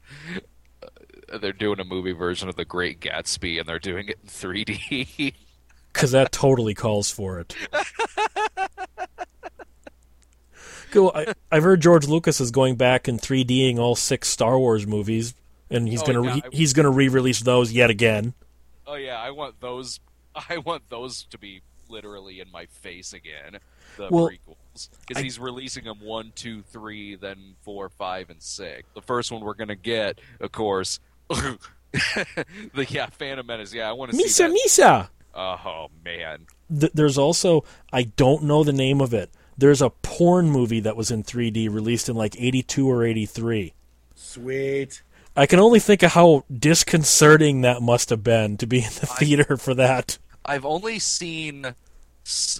[1.41, 5.35] they're doing a movie version of The Great Gatsby and they're doing it in 3D?
[5.93, 7.55] because that totally calls for it.
[10.91, 11.13] Cool.
[11.15, 15.35] I, I've heard George Lucas is going back and 3Ding all six Star Wars movies,
[15.71, 18.33] and he's Oh, gonna yeah, re- I- he's gonna re-release those yet again.
[18.87, 20.01] oh yeah, I want those
[20.35, 21.61] I want those to be
[21.91, 23.59] literally in my face again.
[23.99, 24.89] The Well, prequels.
[25.07, 28.85] Because he's releasing them one, two, three, then four, five, and six.
[28.95, 33.73] The first one we're gonna get, of course, the yeah, Phantom Menace.
[33.75, 35.09] Yeah, I want to see Misa, that.
[35.09, 35.09] Misa.
[35.35, 36.47] Oh man,
[36.81, 39.31] Th- there's also I don't know the name of it.
[39.57, 43.73] There's a porn movie that was in 3D released in like 82 or 83.
[44.15, 45.03] Sweet.
[45.37, 49.07] I can only think of how disconcerting that must have been to be in the
[49.07, 50.19] theater for that.
[50.45, 51.75] I've only seen.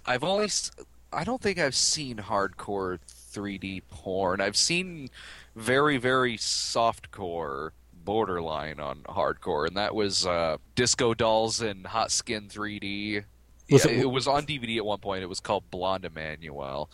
[0.07, 0.45] I've only.
[0.45, 0.71] s-
[1.13, 2.99] I don't think I've seen hardcore
[3.33, 4.41] 3D porn.
[4.41, 5.09] I've seen
[5.57, 7.71] very, very softcore
[8.09, 13.23] borderline on hardcore, and that was uh, Disco Dolls and Hot Skin 3D.
[13.71, 15.23] Was yeah, it- it, was on DVD at one point.
[15.23, 16.89] It was called Blonde Emmanuel.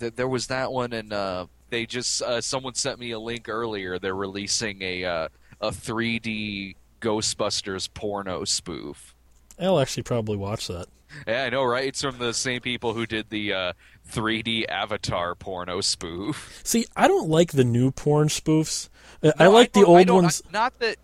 [0.00, 3.48] Th- There was that one, and uh, they just uh, someone sent me a link
[3.48, 4.00] earlier.
[4.00, 5.28] They're releasing a uh,
[5.60, 9.14] a 3D Ghostbusters porno spoof.
[9.60, 10.86] I'll actually probably watch that.
[11.28, 11.86] Yeah, I know, right?
[11.86, 13.72] It's from the same people who did the uh,
[14.10, 16.60] 3D Avatar porno spoof.
[16.64, 18.88] See, I don't like the new porn spoofs.
[19.22, 20.42] Uh, I No, like the don't- I old don't- ones.
[20.52, 20.96] Not that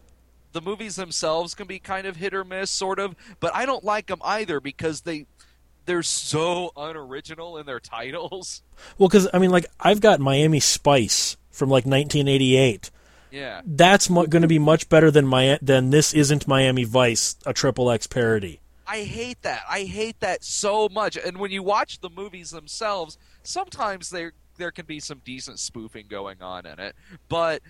[0.53, 3.85] the movies themselves can be kind of hit or miss, sort of, but I don't
[3.85, 5.27] like them either because they
[5.85, 8.63] they're so unoriginal in their titles.
[8.99, 12.91] Well, because I mean, like I've got Miami Spice from like 1988.
[13.31, 17.37] Yeah, That's mu- going to be much better than my than this isn't Miami Vice,
[17.47, 18.61] a triple X parody.
[18.87, 19.63] I hate that.
[19.71, 21.17] I hate that so much.
[21.17, 26.07] And when you watch the movies themselves, sometimes there there can be some decent spoofing
[26.09, 26.95] going on in it,
[27.29, 27.63] but.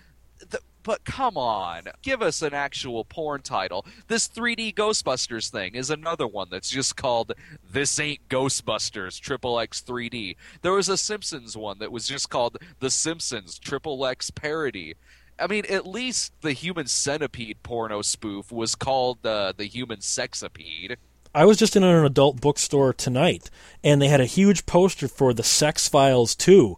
[0.49, 3.85] The, but come on, give us an actual porn title.
[4.07, 7.31] This 3D Ghostbusters thing is another one that's just called
[7.71, 10.35] This Ain't Ghostbusters Triple X 3D.
[10.61, 14.95] There was a Simpsons one that was just called The Simpsons Triple X Parody.
[15.39, 20.97] I mean, at least the Human Centipede porno spoof was called uh, the Human Sexipede.
[21.35, 23.49] I was just in an adult bookstore tonight,
[23.83, 26.77] and they had a huge poster for the Sex Files 2.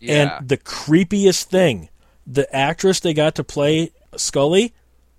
[0.00, 1.88] Yeah, And the creepiest thing,
[2.26, 4.72] the actress they got to play Scully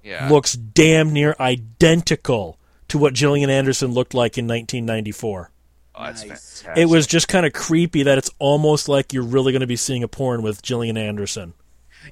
[0.04, 0.30] yeah.
[0.30, 5.52] looks damn near identical to what Gillian Anderson looked like in 1994.
[5.98, 6.62] Oh, that's Nice.
[6.62, 6.72] fantastic.
[6.78, 9.76] It was just kind of creepy that it's almost like you're really going to be
[9.78, 11.54] seeing a porn with Gillian Anderson.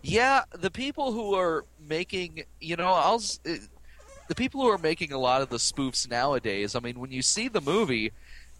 [0.01, 3.55] Yeah, the people who are making, you know, I'll s- uh,
[4.29, 6.75] the people who are making a lot of the spoofs nowadays.
[6.75, 8.11] I mean, when you see the movie,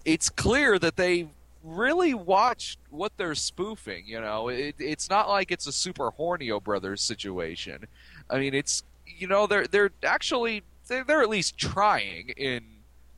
[0.06, 1.30] it's clear that they
[1.64, 4.06] really watch what they're spoofing.
[4.06, 7.88] You know, it, it's not like it's a Super Hornio Brothers situation.
[8.30, 12.64] I mean, it's you know they're they're actually they're, they're at least trying in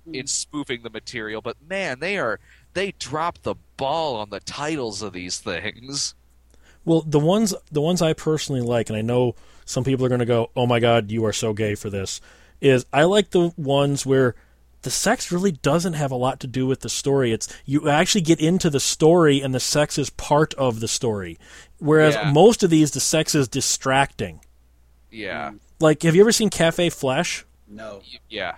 [0.05, 0.15] hmm.
[0.15, 2.39] in spoofing the material, but man, they are
[2.73, 6.13] they drop the ball on the titles of these things.
[6.84, 10.19] Well, the ones the ones I personally like, and I know some people are going
[10.19, 12.21] to go, "Oh my God, you are so gay for this,"
[12.62, 14.36] is I like the ones where
[14.86, 17.34] the sex really doesn't have a lot to do with the story.
[17.34, 21.38] It's you actually get into the story, and the sex is part of the story.
[21.80, 22.32] Whereas Yeah.
[22.32, 24.39] most of these, the sex is distracting.
[25.12, 25.60] Yeah, mm.
[25.80, 27.45] Like, have you ever seen Cafe Flesh?
[27.67, 28.02] No.
[28.30, 28.56] Yeah.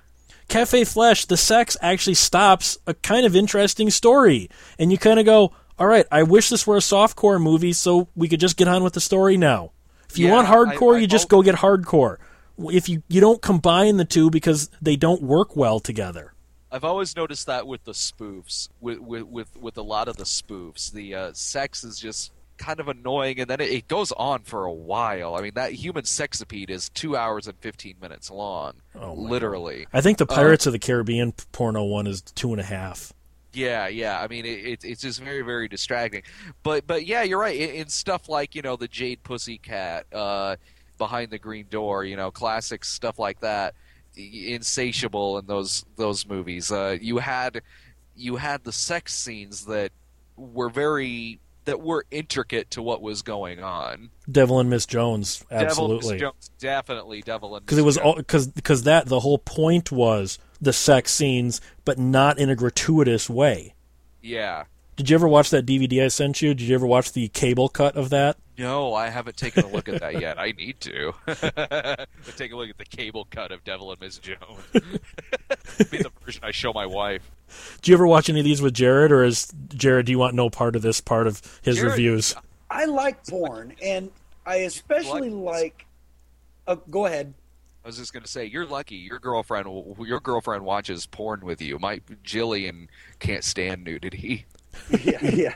[0.50, 4.50] Cafe Flesh, the sex actually stops a kind of interesting story.
[4.80, 8.08] And you kind of go, all right, I wish this were a softcore movie so
[8.16, 9.72] we could just get on with the story now.
[10.10, 12.18] If you Yeah, want hardcore, I- I you just go get hardcore.
[12.58, 16.34] If you, you don't combine the two because they don't work well together.
[16.72, 20.26] I've always noticed that with the spoofs, with with with, with a lot of the
[20.26, 24.42] spoofs, the uh, sex is just kind of annoying, and then it, it goes on
[24.42, 25.36] for a while.
[25.36, 29.88] I mean, that human sexipede is two hours and fifteen minutes long, Oh, literally.
[29.94, 33.14] I think the Uh, Pirates of the Caribbean porno one is two and a half.
[33.54, 34.20] Yeah, yeah.
[34.20, 36.24] I mean, it, it, it's just very, very distracting.
[36.64, 37.56] But, but yeah, you're right.
[37.56, 40.58] In, in stuff like you know the Jade Pussycat, uh,
[40.98, 43.76] Behind the Green Door, you know, classic stuff like that.
[44.16, 46.72] Insatiable and those those movies.
[46.72, 47.62] Uh, you had
[48.16, 49.92] you had the sex scenes that
[50.36, 54.10] were very that were intricate to what was going on.
[54.32, 56.14] Devil and Miss Jones, Devil and absolutely.
[56.14, 60.40] Miss Jones, definitely Devil and because it was because because that the whole point was
[60.60, 63.76] the sex scenes, but not in a gratuitous way.
[64.22, 64.64] yeah.
[64.98, 66.56] Did you ever watch that DVD I sent you?
[66.56, 68.38] Did you ever watch the cable cut of that?
[68.58, 70.40] No, I haven't taken a look at that yet.
[70.40, 71.14] I need to.
[72.36, 74.40] take a look at the cable cut of Devil and Miss Jones.
[74.74, 77.30] Be the version I show my wife.
[77.84, 80.08] Do you ever watch any of these with Jared, or is Jared?
[80.08, 82.34] Do you want no part of this part of his Jared- reviews?
[82.72, 84.10] I like porn, and
[84.48, 85.86] I especially like.
[86.66, 87.36] Uh, go ahead.
[87.86, 88.96] I was just gonna say, you're lucky.
[88.96, 91.78] Your girlfriend, your girlfriend watches porn with you.
[91.80, 92.88] My Jillian
[93.20, 94.46] can't stand nudity.
[95.04, 95.54] Yeah, yeah.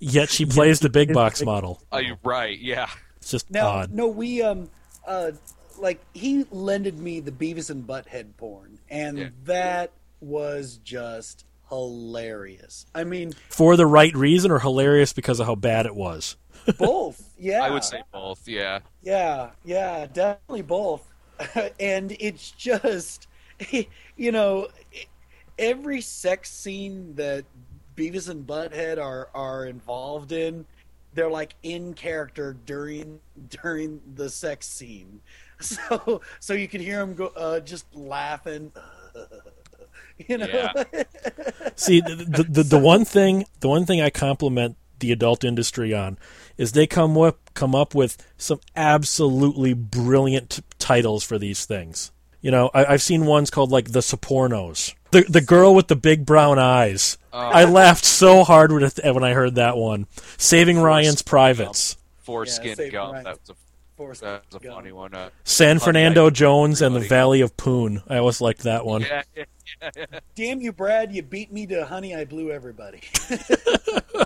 [0.00, 1.80] Yet she plays the big box model.
[1.92, 2.58] Oh, you're right.
[2.58, 2.88] Yeah.
[3.18, 3.92] It's just Now, odd.
[3.92, 4.70] no, we um,
[5.06, 5.32] uh,
[5.78, 9.28] like he lended me the Beavis and Butthead porn, and Yeah.
[9.44, 12.86] that was just hilarious.
[12.94, 16.36] I mean, For the right reason, or hilarious because of how bad it was.
[16.78, 17.32] both.
[17.38, 18.46] Yeah, I would say both.
[18.46, 18.80] Yeah.
[19.02, 21.06] Yeah, yeah, definitely both.
[21.80, 23.28] and it's just,
[24.16, 24.68] you know,
[25.58, 27.44] every sex scene that
[28.00, 30.64] Beavis and Butthead are are involved in,
[31.12, 35.20] they're like in character during during the sex scene.
[35.62, 38.72] So so you can hear them go uh, just laughing.
[40.28, 40.72] You know, Yeah.
[41.76, 45.94] See, the, the, the, the one thing, the one thing I compliment the adult industry
[45.94, 46.18] on
[46.58, 52.12] is they come up come up with some absolutely brilliant t- titles for these things.
[52.42, 55.96] You know, I, I've seen ones called like the Sopornos, The the girl with the
[55.96, 57.18] big brown eyes.
[57.32, 57.38] Oh.
[57.38, 60.06] I laughed so hard when, it, when I heard that one.
[60.38, 61.96] Saving Ryan's Privates.
[62.18, 63.12] Foreskin Save gum.
[63.12, 63.24] Ryan.
[63.24, 63.54] That was a
[64.24, 64.74] that was a Gump.
[64.76, 65.12] funny one.
[65.14, 67.00] Uh, San Fernando I- Jones and the.
[67.00, 68.02] Valley of Poon.
[68.08, 69.02] I always liked that one.
[69.02, 69.44] yeah, yeah,
[69.96, 70.06] yeah.
[70.34, 71.12] Damn you, Brad!
[71.12, 72.14] You beat me to Honey.
[72.14, 73.00] I blew everybody.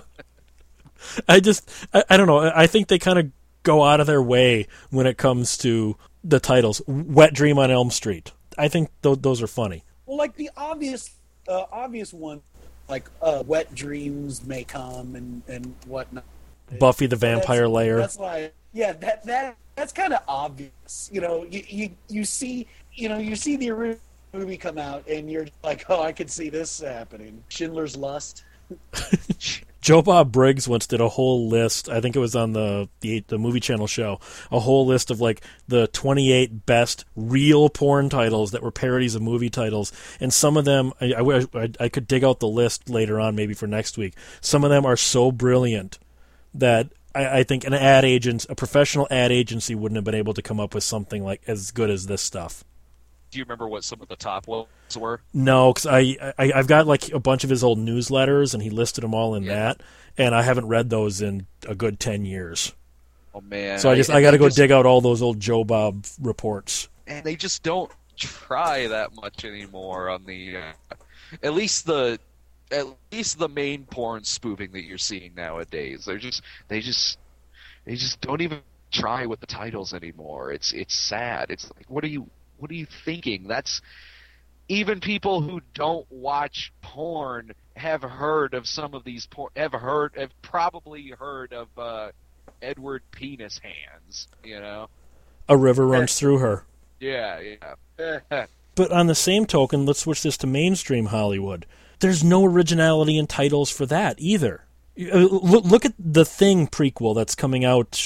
[1.29, 2.39] I just, I, I don't know.
[2.55, 3.31] I think they kind of
[3.63, 6.81] go out of their way when it comes to the titles.
[6.87, 8.33] Wet Dream on Elm Street.
[8.57, 9.85] I think th- those are funny.
[10.07, 11.11] Well, like the obvious,
[11.49, 12.43] uh, obvious one,
[12.89, 16.25] like uh, "Wet Dreams May Come" and and whatnot.
[16.79, 17.99] Buffy the Vampire that's, Layer.
[17.99, 21.11] That's why, yeah, that that that's kind of obvious.
[21.13, 24.01] You know, you, you you see, you know, you see the original
[24.33, 27.43] movie come out, and you're like, oh, I could see this happening.
[27.49, 28.45] Schindler's Lust.
[29.85, 31.91] Joe Bob Briggs once did a whole list.
[31.91, 34.19] I think it was on the, the the movie channel show.
[34.51, 39.21] A whole list of like the 28 best real porn titles that were parodies of
[39.21, 41.13] movie titles, and some of them I,
[41.55, 44.15] I, I, could dig out the list later on, maybe for next week.
[44.41, 45.99] Some of them are so brilliant
[46.55, 50.33] that I, I think an ad agent, a professional ad agency, wouldn't have been able
[50.33, 52.65] to come up with something like as good as this stuff.
[53.35, 55.21] Do you remember what some of the top ones were?
[55.33, 58.71] No, because I, I I've got like a bunch of his old newsletters, and he
[58.71, 59.55] listed them all in Yeah.
[59.55, 59.81] that,
[60.17, 62.73] and I haven't read those in a good ten years.
[63.35, 63.81] Oh man!
[63.81, 65.65] So I just I, and got to go just- dig out all those old Joe
[65.65, 66.89] Bob reports.
[67.09, 70.95] and they just don't try that much anymore on the uh,
[71.43, 72.21] at least the
[72.71, 77.19] at least the main porn spoofing that you're seeing nowadays they're just they just
[77.85, 78.61] they just don't even
[78.93, 82.75] try with the titles anymore it's it's sad it's like what are you what are
[82.75, 83.81] you thinking that's
[84.69, 90.13] even people who don't watch porn have heard of some of these porn have heard
[90.17, 92.11] have probably heard of uh
[92.63, 94.89] Edward Penis Hands you know
[95.49, 96.65] A river runs through her.
[97.01, 97.41] yeah
[97.99, 101.65] yeah But on the same token, let's switch this to mainstream Hollywood.
[102.01, 104.65] There's no originality in titles for that either.
[104.99, 108.03] Uh, Look, look at the Thing prequel that's coming out.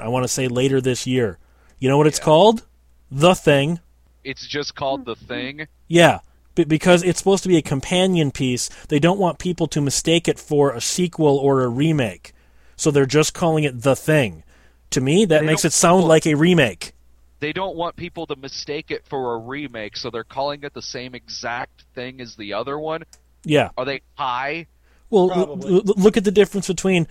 [0.00, 1.38] I want to say later this year.
[1.78, 2.24] You know what it's Yeah.
[2.24, 2.66] called?
[3.12, 3.78] The Thing.
[4.24, 5.26] It's just called the mm-hmm.
[5.26, 6.20] thing Yeah,
[6.54, 8.68] because it's supposed to be a companion piece.
[8.88, 12.32] They don't want people to mistake it for a sequel or a remake.
[12.76, 14.44] So they're just calling it The Thing.
[14.90, 16.92] To me, that They makes it sound like a remake.
[17.40, 20.82] they don't want people to mistake it for a remake, so they're calling it the
[20.82, 23.04] same exact thing as the other one.
[23.44, 23.70] Yeah.
[23.76, 24.66] Are they high?
[25.10, 27.06] Well, l- l- look at the difference between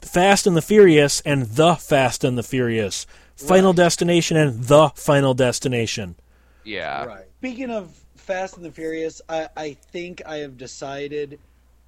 [0.00, 3.06] Fast and the Furious and The Fast and the Furious.
[3.46, 3.76] Final Right.
[3.76, 6.14] Destination and The Final Destination.
[6.64, 7.04] Yeah.
[7.04, 7.24] right.
[7.38, 11.38] Speaking of Fast and the Furious, I, I think I have decided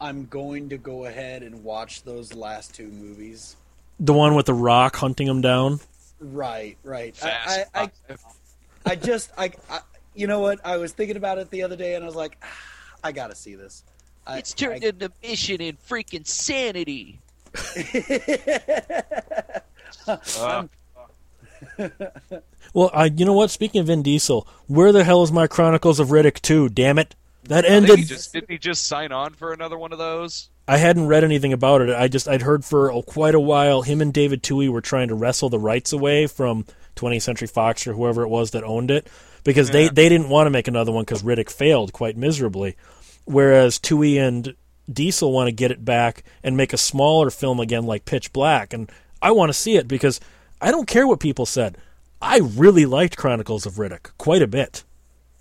[0.00, 3.56] I'm going to go ahead and watch those last two movies.
[4.00, 5.78] The one with the rock hunting him down.
[6.18, 7.14] Right, right.
[7.22, 7.90] I, I, I,
[8.86, 9.80] I just, I, I,
[10.14, 10.58] you know what?
[10.64, 12.46] I was thinking about it the other day, and I was like, ah,
[13.04, 13.84] I gotta see this.
[14.26, 17.20] I, It's turned I- into mission in freaking sanity.
[20.08, 20.66] Uh,
[22.74, 23.50] Well, I, you know what?
[23.50, 26.70] Speaking of Vin Diesel, where the hell is my Chronicles of Riddick 2?
[26.70, 27.14] Damn it.
[27.44, 27.98] That ended.
[27.98, 30.48] he just didn't he just sign on for another one of those?
[30.68, 31.90] I hadn't read anything about it.
[31.90, 35.08] I just I'd heard for a, quite a while him and David Twohy were trying
[35.08, 36.64] to wrestle the rights away from
[36.96, 39.08] 20th Century Fox or whoever it was that owned it
[39.44, 39.90] because they Yeah.
[39.92, 42.76] they didn't want to make another one because Riddick failed quite miserably,
[43.24, 44.54] whereas Twohy and
[44.90, 48.72] Diesel want to get it back and make a smaller film again like Pitch Black,
[48.72, 48.88] and
[49.20, 50.20] I want to see it because
[50.62, 51.76] I don't care what people said.
[52.22, 54.84] I really liked Chronicles of Riddick quite a bit.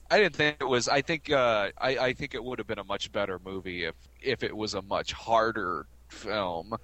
[0.09, 0.89] I didn't think it was.
[0.89, 3.95] I think uh, I, I think it would have been a much better movie if
[4.21, 6.75] if it was a much harder film.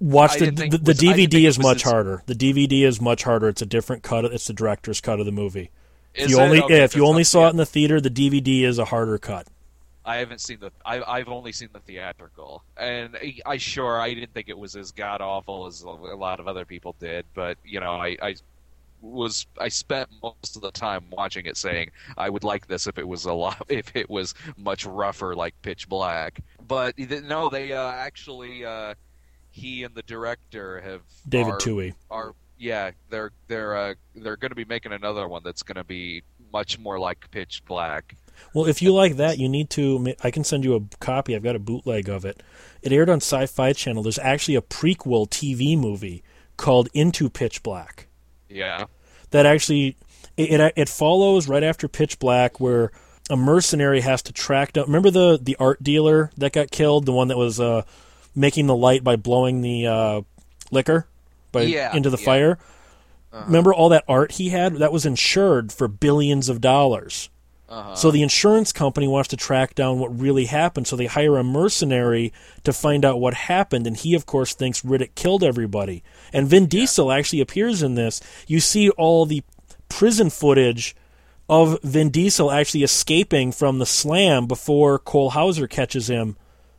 [0.00, 2.22] Watch the the, the was- DVD is much as- harder.
[2.26, 3.48] The DVD is much harder.
[3.48, 4.24] It's a different cut.
[4.24, 5.70] It's the director's cut of the movie.
[6.14, 6.42] If Is you it?
[6.42, 9.18] only Okay, if you only saw it in the theater, the DVD is a harder
[9.18, 9.46] cut.
[10.08, 10.72] I haven't seen the.
[10.86, 14.74] I, I've only seen the theatrical, and I, I sure I didn't think it was
[14.74, 17.26] as god awful as a lot of other people did.
[17.34, 18.34] But you know, I, I
[19.02, 22.96] was I spent most of the time watching it, saying I would like this if
[22.96, 26.40] it was a lot, if it was much rougher, like Pitch Black.
[26.66, 28.94] But no, they uh, actually uh,
[29.50, 31.94] he and the director have David are, Twohy.
[32.10, 35.84] are yeah they're they're uh, they're going to be making another one that's going to
[35.84, 38.14] be much more like Pitch Black.
[38.54, 40.14] Well, if you like that, you need to.
[40.24, 41.36] I can send you a copy.
[41.36, 42.42] I've got a bootleg of it.
[42.82, 44.02] It aired on Sci-Fi Channel.
[44.02, 46.22] There's actually a prequel TV movie
[46.56, 48.06] called Into Pitch Black.
[48.48, 48.86] Yeah.
[49.30, 49.96] that actually
[50.36, 52.90] it, it it follows right after Pitch Black, where
[53.28, 54.86] a mercenary has to track down.
[54.86, 57.82] Remember the the art dealer that got killed, the one that was uh,
[58.34, 60.20] making the light by blowing the uh,
[60.70, 61.06] liquor
[61.52, 62.24] by Yeah, into the yeah.
[62.24, 62.58] fire.
[63.30, 63.44] Uh-huh.
[63.46, 67.28] Remember all that art he had that was insured for billions of dollars.
[67.68, 67.94] Uh-huh.
[67.94, 70.86] So the insurance company wants to track down what really happened.
[70.86, 72.32] So they hire a mercenary
[72.64, 76.02] to find out what happened, and he, of course, thinks Riddick killed everybody.
[76.32, 78.20] And Vin Diesel actually appears in this.
[78.46, 79.42] You see all the
[79.88, 80.96] prison footage
[81.48, 86.36] of Vin Diesel actually escaping from the slam before Cole Hauser catches him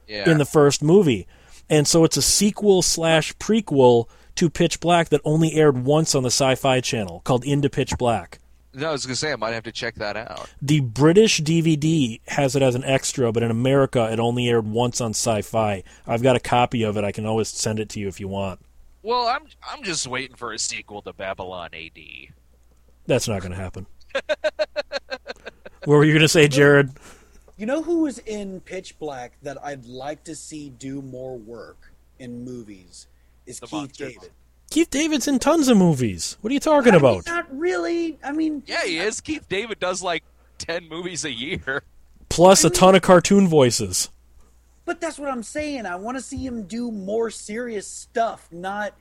[0.07, 0.29] yeah.
[0.29, 1.27] in the first movie.
[1.69, 6.23] And so it's a sequel slash prequel to Pitch Black that only aired once on
[6.23, 8.39] the Sci Fi channel called Into Pitch Black.
[8.79, 10.49] No, I was gonna say I might have to check that out.
[10.61, 15.01] The British DVD has it as an extra, but in America it only aired once
[15.01, 15.83] on Sci Fi.
[16.07, 17.03] I've got a copy of it.
[17.03, 18.61] I can always send it to you if you want.
[19.01, 22.33] Well, I'm I'm just waiting for a sequel to Babylon AD.
[23.05, 23.87] That's not going to happen.
[24.13, 26.91] what were you going to say, Jared?
[27.57, 31.91] You know who was in Pitch Black that I'd like to see do more work
[32.19, 33.07] in movies
[33.45, 34.11] is The Keith Monster.
[34.69, 34.73] David.
[34.73, 36.37] Keith David's in tons of movies.
[36.41, 37.25] What are you talking I mean, about?
[37.25, 38.17] Not really.
[38.23, 39.21] I mean, Yeah, he is.
[39.21, 40.23] Keith David does like
[40.57, 41.83] ten movies a year.
[42.29, 44.09] Plus a ton of cartoon voices.
[44.85, 45.85] But that's what I'm saying.
[45.85, 48.47] I want to see him do more serious stuff.
[48.51, 48.93] Not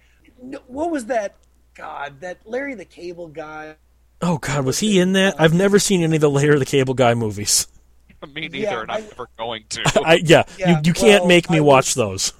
[0.66, 1.34] what was that?
[1.74, 3.76] God, that Larry the Cable Guy.
[4.20, 5.38] Oh God, was he in that?
[5.38, 7.68] Uh, I've never seen any of the Larry the Cable Guy movies.
[8.34, 10.02] Me neither, Yeah, and I'm I- never going to.
[10.04, 12.32] I yeah, Yeah, you you can't make me I watch was- those.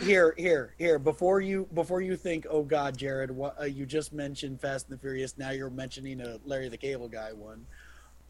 [0.00, 0.98] Here, here, here.
[0.98, 4.98] Before you, before you think, oh God, Jared, what, uh, you just mentioned Fast and
[4.98, 5.38] the Furious.
[5.38, 7.64] Now you're mentioning a Larry the Cable Guy one.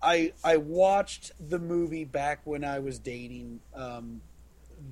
[0.02, 4.20] I I watched the movie back when I was dating um,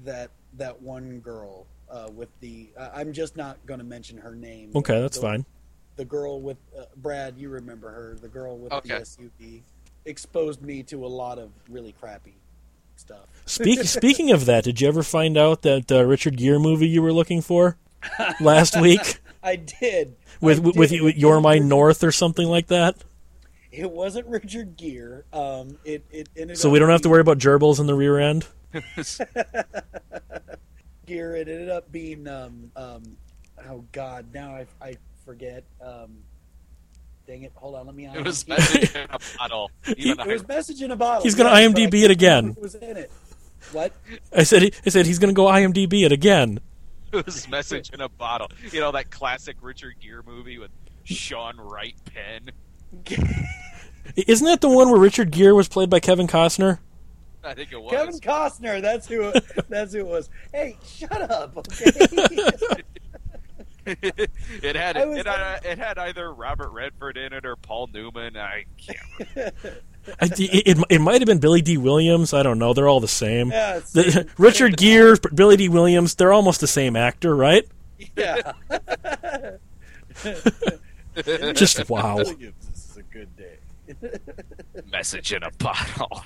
[0.05, 2.71] that that one girl uh, with the.
[2.77, 4.71] Uh, I'm just not going to mention her name.
[4.75, 5.47] Okay, that's The- fine.
[5.97, 8.17] The girl with uh, Brad, you remember her?
[8.19, 8.95] The girl with Okay.
[8.99, 9.61] the SUV
[10.07, 12.35] exposed me to a lot of really crappy
[12.97, 13.27] stuff.
[13.47, 17.03] Speak, speaking of that, did you ever find out that uh, Richard Gere movie you
[17.03, 17.77] were looking for
[18.41, 21.03] last week I did with I with, with did.
[21.03, 22.97] with You're My North or something like that?
[23.71, 25.23] It wasn't Richard Gere.
[25.33, 27.95] Um, it it ended So up we don't have to worry about gerbils in the
[27.95, 28.47] rear end.
[31.07, 31.41] Gere.
[31.41, 33.17] It ended up being um um
[33.69, 36.19] oh god now I I forget um
[37.27, 39.71] dang it hold on let me it was message in a bottle.
[39.97, 41.23] Even it was message in a bottle.
[41.23, 42.45] He's gonna yes, IMDb it again.
[42.45, 43.11] remember was in it?
[43.71, 43.93] What?
[44.37, 46.61] I said he, I said he's going to go IMDb it again.
[47.13, 48.49] it was message in a bottle.
[48.71, 50.71] You know that classic Richard Gere movie with
[51.05, 52.51] Sean Wright pen.
[54.17, 56.81] Isn't that the one where Richard Gere was played by Kevin Costner?
[57.45, 57.93] I think it was.
[57.93, 58.83] Kevin Costner.
[58.83, 59.33] That's who.
[59.69, 60.29] That's who it was.
[60.53, 61.57] Hey, shut up.
[61.57, 61.91] Okay.
[63.87, 67.89] it had I was- it, had it had either Robert Redford in it or Paul
[67.93, 68.37] Newman.
[68.37, 69.55] I can't.
[70.21, 72.33] I, it, it, it might have been Billy Dee Williams.
[72.35, 72.75] I don't know.
[72.75, 73.51] They're all the same.
[73.51, 77.67] yeah, The, Richard Gere, Billy Dee Williams, they're almost the same actor, right?
[78.17, 78.53] yeah.
[81.55, 82.17] Just wow.
[82.19, 83.59] This is a good day.
[84.91, 86.25] Message in a bottle.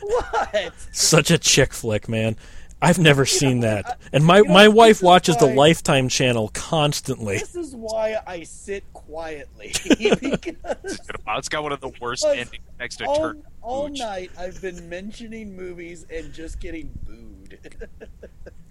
[0.00, 0.72] What?
[0.92, 2.36] Such a chick flick, man.
[2.82, 3.98] I've never seen that.
[4.12, 7.38] And my, you know, my wife this is watches the Lifetime channel constantly.
[7.38, 11.00] This is why I sit quietly because
[11.38, 13.42] It's got one of the worst Like, endings next to all, Turn.
[13.62, 13.98] all Pooch.
[13.98, 17.58] night I've been mentioning movies and just getting booed.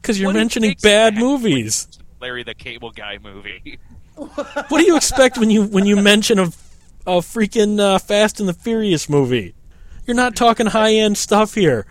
[0.01, 1.87] Because you're What mentioning bad movies.
[2.21, 3.79] Larry the Cable Guy movie.
[4.15, 6.43] What do you expect when you when you mention a,
[7.05, 9.53] a freaking uh, Fast and the Furious movie?
[10.05, 11.85] You're not talking high end stuff here.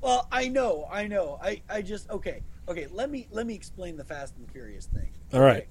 [0.00, 1.38] Well, I know, I know.
[1.42, 2.86] I, I just okay, okay.
[2.90, 5.10] Let me let me explain the Fast and the Furious thing.
[5.32, 5.68] All right.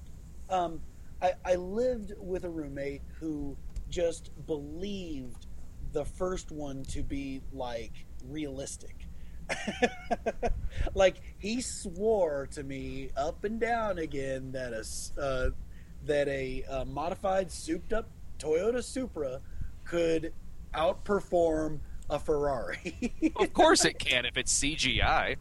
[0.48, 0.80] Um,
[1.22, 3.56] I, I lived with a roommate who
[3.88, 5.46] just believed
[5.92, 9.06] the first one to be like realistic.
[10.94, 15.50] like he swore to me up and down again that a uh,
[16.06, 18.08] that a uh, modified souped up
[18.38, 19.40] Toyota Supra
[19.84, 20.32] could
[20.72, 21.80] outperform
[22.10, 23.32] a Ferrari.
[23.36, 25.36] Of course it can if it's CGI.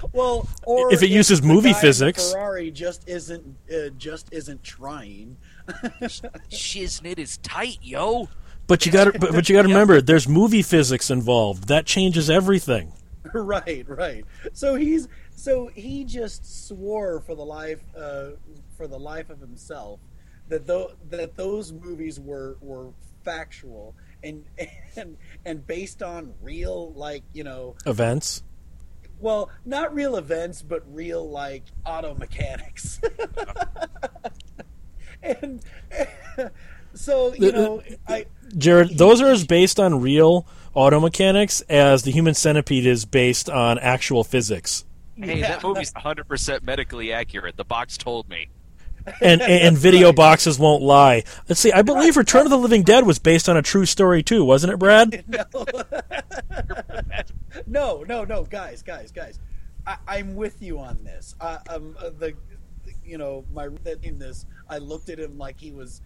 [0.12, 2.32] well, or If it uses the movie guy in the physics.
[2.32, 5.36] Ferrari just isn't uh, just isn't trying.
[6.50, 8.28] Shiznit is tight, yo.
[8.66, 11.68] But you got to but, but you got to remember there's movie physics involved.
[11.68, 12.92] That changes everything.
[13.34, 14.24] right, right.
[14.52, 18.30] So he's so he just swore for the life uh,
[18.76, 20.00] for the life of himself
[20.48, 22.90] that tho- that those movies were were
[23.24, 24.44] factual and
[24.96, 28.42] and and based on real like you know Events.
[29.20, 33.00] well not real events but real like auto mechanics
[35.22, 35.62] and
[36.94, 42.10] so you know I Jared, those are as based on real auto mechanics as the
[42.10, 44.84] human centipede is based on actual physics.
[45.16, 45.48] Hey, yeah.
[45.48, 47.56] that movie's 100% medically accurate.
[47.56, 48.48] The box told me.
[49.20, 51.24] And, and, and video boxes won't lie.
[51.48, 51.72] Let's see.
[51.72, 54.72] I believe Return of the Living Dead was based on a true story too, wasn't
[54.72, 55.24] it, Brad?
[57.66, 59.38] no, no, no, guys, guys, guys.
[59.86, 61.34] I, I'm with you on this.
[61.40, 62.34] I, um, uh, the,
[63.04, 63.68] you know, my
[64.02, 66.00] in this, I looked at him like he was,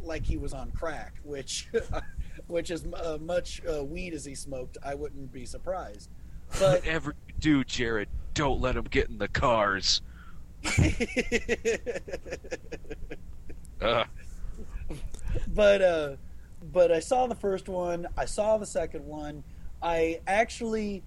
[0.00, 1.68] like he was on crack, which,
[2.46, 4.78] which is uh, much uh, weed as he smoked.
[4.84, 6.10] I wouldn't be surprised.
[6.58, 10.00] But Whatever you do, Jared, don't let him get in the cars.
[13.82, 14.06] Ugh.
[15.54, 16.16] but uh,
[16.72, 18.06] but I saw the first one.
[18.16, 19.44] I saw the second one.
[19.82, 21.02] I actually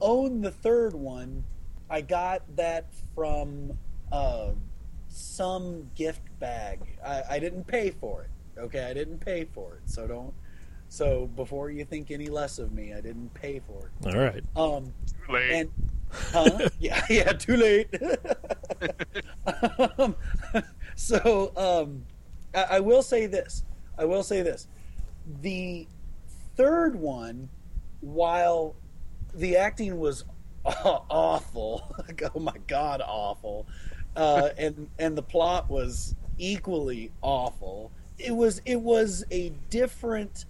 [0.00, 1.44] own the third one.
[1.88, 3.76] I got that from
[4.12, 4.50] uh,
[5.08, 6.80] some gift bag.
[7.04, 8.30] I, I didn't pay for it.
[8.60, 9.90] Okay, I didn't pay for it.
[9.90, 10.34] So don't.
[10.88, 14.14] So before you think any less of me, I didn't pay for it.
[14.14, 14.42] All right.
[14.56, 14.92] Um,
[15.28, 15.52] Late.
[15.52, 15.70] and
[16.12, 16.68] huh?
[16.78, 17.88] yeah, yeah, too late.
[19.98, 20.16] um,
[20.96, 22.04] so um,
[22.54, 23.64] I, I will say this.
[23.98, 24.66] I will say this.
[25.42, 25.86] The
[26.56, 27.48] third one,
[28.00, 28.74] while
[29.34, 30.24] the acting was
[30.64, 31.94] aw- awful,
[32.34, 33.66] oh my god, awful,
[34.16, 37.92] uh, and and the plot was equally awful.
[38.18, 40.46] It was it was a different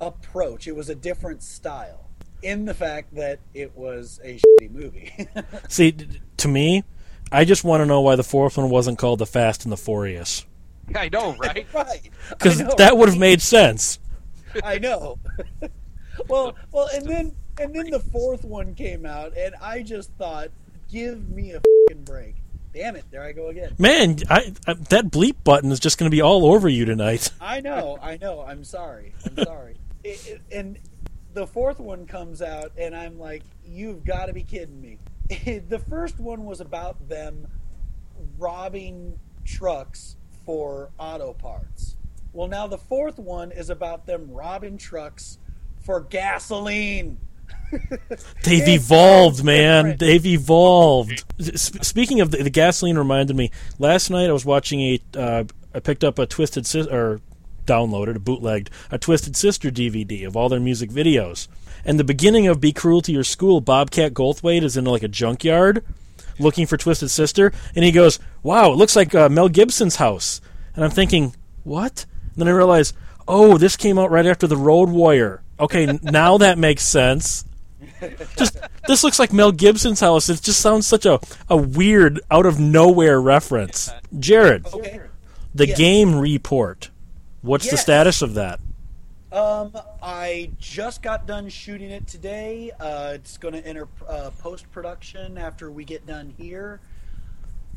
[0.00, 0.66] approach.
[0.66, 2.03] It was a different style
[2.44, 5.12] in the fact that it was a shitty movie.
[5.68, 6.84] See, d- d- to me,
[7.32, 9.76] I just want to know why the fourth one wasn't called The Fast and the
[9.76, 10.44] Furious.
[10.94, 11.66] I know, right?
[11.72, 12.10] right.
[12.28, 12.74] Because I know.
[12.78, 13.98] that would have made sense.
[14.62, 15.18] I know.
[16.28, 20.48] well, well, and then and then the fourth one came out, and I just thought,
[20.90, 22.36] give me a fucking break.
[22.72, 23.04] Damn it!
[23.12, 23.74] There I go again.
[23.78, 27.30] Man, I, I, that bleep button is just going to be all over you tonight.
[27.40, 28.40] I know, I know.
[28.42, 29.14] I'm sorry.
[29.24, 29.76] I'm sorry.
[30.02, 30.78] It, it- and
[31.34, 34.98] the fourth one comes out, and I'm like, you've got to be kidding me.
[35.68, 37.48] the first one was about them
[38.38, 40.16] robbing trucks
[40.46, 41.96] for auto parts.
[42.32, 45.38] Well, now the fourth one is about them robbing trucks
[45.84, 47.18] for gasoline.
[48.44, 49.84] They've evolved, man.
[49.84, 50.00] different.
[50.00, 51.24] They've evolved.
[51.56, 53.50] Speaking of the, the gasoline, reminded me.
[53.78, 55.00] Last night I was watching a.
[55.16, 57.20] Uh, I picked up a Twisted or
[57.66, 61.48] downloaded a bootlegged a Twisted Sister DVD of all their music videos.
[61.84, 65.08] And the beginning of "Be Cruel to Your School," Bobcat Goldthwait is in like a
[65.08, 65.84] junkyard
[66.38, 70.40] looking for Twisted Sister, and he goes, "Wow, it looks like uh, Mel Gibson's house."
[70.74, 72.92] And I'm thinking, "What?" And then I realize,
[73.28, 77.44] "Oh, this came out right after the Road Warrior." Okay, now that makes sense
[78.36, 78.56] just
[78.86, 80.28] this looks like Mel Gibson's house.
[80.28, 83.90] It just sounds such a, a weird out of nowhere reference.
[84.18, 85.00] Jared, Okay.
[85.54, 86.90] the game report.
[87.44, 88.58] What's the status of that?
[89.30, 89.72] Um,
[90.02, 92.70] I just got done shooting it today.
[92.80, 96.80] Uh, it's going to enter uh, post production after we get done here.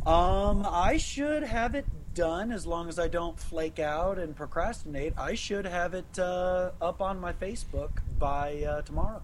[0.06, 5.12] Um, I should have it done as long as I don't flake out and procrastinate.
[5.18, 9.22] I should have it uh, up on my Facebook by uh, tomorrow.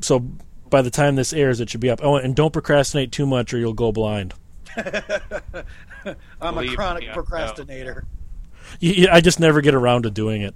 [0.00, 0.20] So
[0.70, 2.00] by the time this airs, it should be up.
[2.02, 4.32] Oh, and don't procrastinate too much, or you'll go blind.
[6.40, 7.14] I'm Believe a chronic me, I know.
[7.14, 8.06] procrastinator.
[8.78, 10.54] You, you- I just never get around to doing it.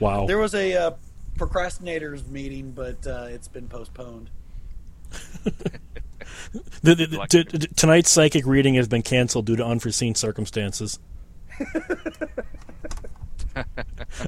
[0.00, 0.26] Wow.
[0.26, 0.90] There was a uh,
[1.36, 4.30] procrastinators meeting, but uh, it's been postponed.
[6.82, 10.98] The- the- the- t- t- tonight's psychic reading has been canceled due to unforeseen circumstances.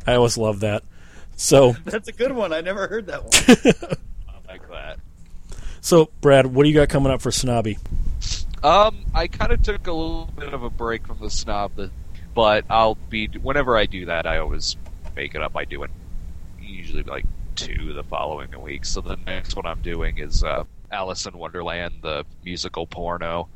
[0.07, 0.83] I always love that.
[1.37, 2.53] So, That's a good one.
[2.53, 3.33] I never heard that one.
[4.29, 4.99] I like that.
[5.81, 7.79] so Brad, what do you got coming up for Snobby?
[8.63, 11.91] Um, I kind of took a little bit of a break from the snob, the-
[12.39, 14.77] but I'll be whenever I do that, I always
[15.17, 15.91] make it up by doing
[16.61, 17.25] usually like
[17.57, 18.85] two the following week.
[18.85, 20.63] So the next one I'm doing is uh,
[20.93, 23.49] Alice in Wonderland, the musical porno.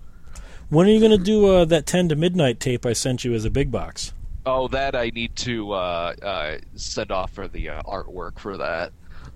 [0.68, 3.34] When are you going to do uh, that 10 to midnight tape I sent you
[3.34, 4.14] as a big box?
[4.44, 8.90] Oh, that I need to uh, uh, send off for the uh, artwork for that.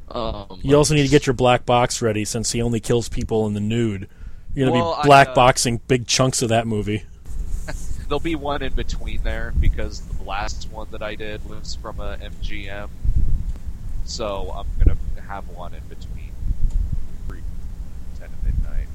[0.08, 3.46] Um, You also need to get your black box ready since he only kills people
[3.46, 4.08] in the nude.
[4.56, 7.04] You're going to Well, be black uh, boxing big chunks of that movie.
[8.08, 12.00] There'll be one in between there because the last one that I did was from
[12.00, 12.88] a MGM.
[14.04, 14.98] So I'm gonna
[15.28, 16.30] have one in between
[17.26, 17.42] three,
[18.18, 18.86] ten to midnight.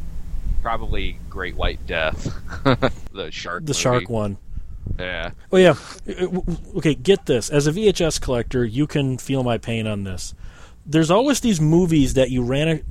[0.61, 2.33] Probably Great White Death,
[3.13, 3.65] the shark.
[3.65, 3.79] The movie.
[3.79, 4.37] shark one.
[4.99, 5.31] Yeah.
[5.51, 5.75] Oh, yeah.
[6.77, 7.49] Okay, get this.
[7.49, 10.33] As a VHS collector, you can feel my pain on this.
[10.85, 12.81] There's always these movies that you ran a-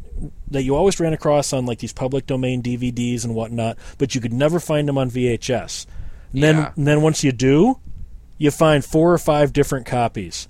[0.51, 4.21] that you always ran across on like these public domain DVDs and whatnot, but you
[4.21, 5.87] could never find them on VHS.
[6.33, 6.72] And then, Yeah.
[6.76, 7.78] and then once you do,
[8.39, 10.49] you find four or five different copies.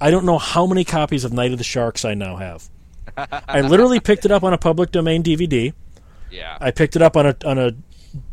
[0.00, 2.68] I don't know how many copies of Night of the Sharks I now have.
[3.16, 5.72] I literally picked it up on a public domain DVD.
[6.30, 6.58] Yeah.
[6.60, 7.72] I picked it up on a on a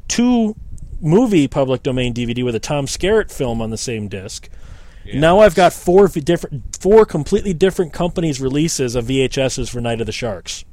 [0.08, 0.56] two
[1.02, 4.50] movie public domain DVD with a Tom Skerritt film on the same disc.
[5.14, 10.08] Now I've got four different, four completely different companies' releases of VHSs for Night of
[10.08, 10.66] the Sharks.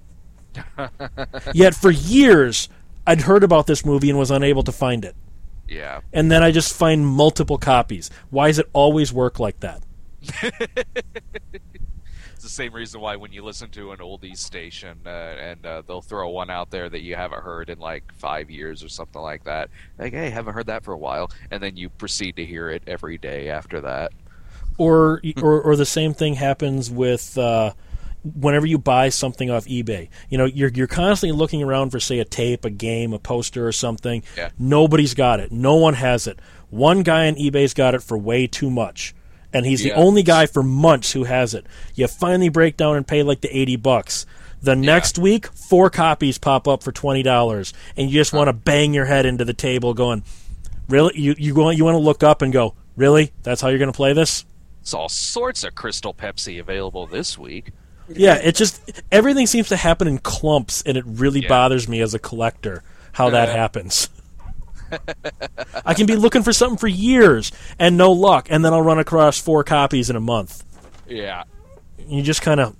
[1.54, 2.68] Yet for years,
[3.06, 5.14] I'd heard about this movie and was unable to find it.
[5.72, 6.00] Yeah.
[6.12, 8.10] And then I just find multiple copies.
[8.30, 9.82] Why does it always work like that?
[12.34, 15.82] It's the same reason why when you listen to an oldies station uh, and uh,
[15.86, 19.22] they'll throw one out there that you haven't heard in like five years or something
[19.22, 22.44] like that, like hey, haven't heard that for a while, and then you proceed to
[22.44, 24.10] hear it every day after that.
[24.76, 27.74] or or, or the same thing happens with uh,
[28.24, 30.08] whenever you buy something off eBay.
[30.28, 33.66] You know, you're you're constantly looking around for say a tape, a game, a poster,
[33.66, 34.22] or something.
[34.36, 34.50] Yeah.
[34.58, 35.52] Nobody's got it.
[35.52, 36.38] No one has it.
[36.70, 39.14] One guy on eBay's got it for way too much.
[39.52, 39.94] And he's Yeah.
[39.94, 41.66] the only guy for months who has it.
[41.94, 44.24] You finally break down and pay like the eighty bucks.
[44.62, 48.52] The next week, four copies pop up for twenty dollars, and you just want to
[48.52, 50.22] bang your head into the table, going,
[50.88, 51.18] "Really?
[51.18, 53.32] You you want you want to look up and go, really?
[53.42, 54.44] That's how you're going to play this?"
[54.80, 57.72] It's all sorts of Crystal Pepsi available this week.
[58.16, 61.48] Yeah, it just everything seems to happen in clumps, and it really Yeah.
[61.48, 62.82] bothers me as a collector
[63.12, 64.08] how that happens.
[65.86, 68.98] I can be looking for something for years and no luck, and then I'll run
[68.98, 70.64] across four copies in a month.
[71.08, 71.44] Yeah.
[72.06, 72.76] You just kind of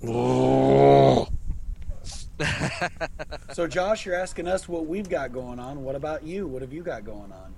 [3.53, 5.83] So, Josh, you're asking us what we've got going on.
[5.83, 6.47] What about you?
[6.47, 7.53] What have you got going on?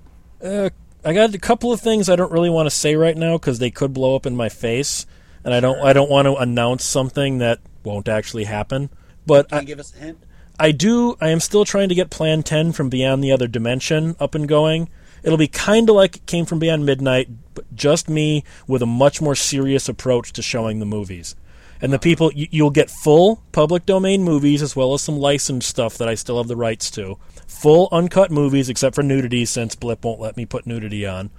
[0.48, 0.70] uh,
[1.04, 3.60] I got a couple of things I don't really want to say right now because
[3.60, 5.06] they could blow up in my face,
[5.46, 8.90] and I don't I don't want to announce something that won't actually happen.
[9.26, 10.24] But Can I, you give us a hint?
[10.60, 11.16] I do.
[11.22, 14.48] I am still trying to get Plan 10 from Beyond the Other Dimension up and
[14.48, 14.90] going.
[15.24, 18.88] It'll be kind of like it came from Beyond Midnight, but just me with a
[18.88, 21.36] much more serious approach to showing the movies.
[21.82, 25.68] And the people, you, you'll get full public domain movies as well as some licensed
[25.68, 27.18] stuff that I still have the rights to.
[27.48, 31.32] Full uncut movies, except for nudity, since Blip won't let me put nudity on.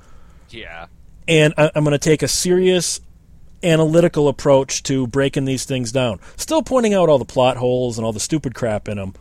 [0.50, 0.86] Yeah.
[1.26, 3.00] And I'm going to take a serious
[3.62, 6.20] analytical approach to breaking these things down.
[6.36, 9.14] Still pointing out all the plot holes and all the stupid crap in them,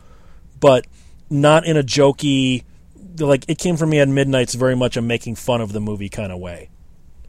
[0.60, 0.86] but
[1.30, 2.64] not in a jokey,
[3.18, 6.08] like it came from me at Midnight's very much a making fun of the movie
[6.08, 6.70] kind of way.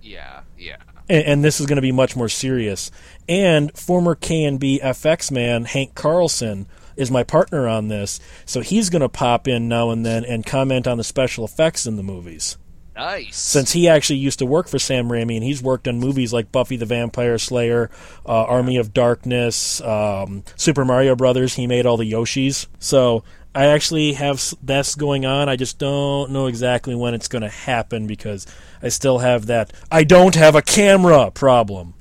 [0.01, 0.41] Yeah.
[0.57, 0.77] Yeah.
[1.09, 2.91] And, and this is going to be much more serious.
[3.27, 8.61] And former K and B FX man Hank Carlson is my partner on this, so
[8.61, 11.95] he's going to pop in now and then and comment on the special effects in
[11.95, 12.57] the movies
[12.97, 13.37] Nice.
[13.37, 16.51] since he actually used to work for Sam Raimi and he's worked on movies like
[16.51, 17.91] Buffy the Vampire Slayer,
[18.25, 21.53] uh, Army of Darkness, um, Super Mario Brothers.
[21.53, 22.65] He made all the Yoshis.
[22.79, 23.23] So
[23.53, 25.47] I actually have that's going on.
[25.47, 28.47] I just don't know exactly when it's going to happen because
[28.81, 31.93] I still have that I don't have a camera problem.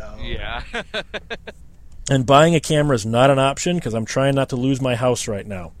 [0.00, 0.62] Oh, yeah.
[2.10, 4.94] And buying a camera is not an option because I'm trying not to lose my
[4.94, 5.72] house right now.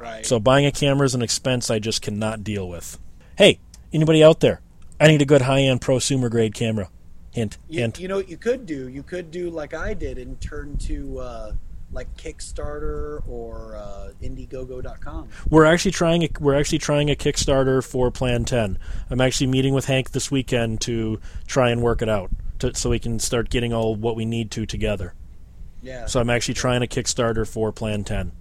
[0.00, 0.26] right.
[0.26, 2.98] So buying a camera is an expense I just cannot deal with.
[3.36, 3.60] Hey,
[3.92, 4.62] anybody out there?
[4.98, 6.88] I need a good high-end prosumer grade camera.
[7.32, 8.00] Hint, you, hint.
[8.00, 8.88] you know what you could do?
[8.88, 11.52] You could do like I did and turn to uh,
[11.92, 15.28] like Kickstarter or uh, Indiegogo.com.
[15.50, 18.78] We're actually trying a, we're actually trying a Kickstarter for Plan 10.
[19.10, 22.30] I'm actually meeting with Hank this weekend to try and work it out
[22.60, 25.12] to, so we can start getting all what we need to together.
[25.82, 26.06] Yeah.
[26.06, 28.32] So I'm actually trying a Kickstarter for Plan 10.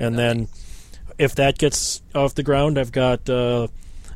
[0.00, 0.48] And then
[1.18, 3.68] if that gets off the ground, I've got uh,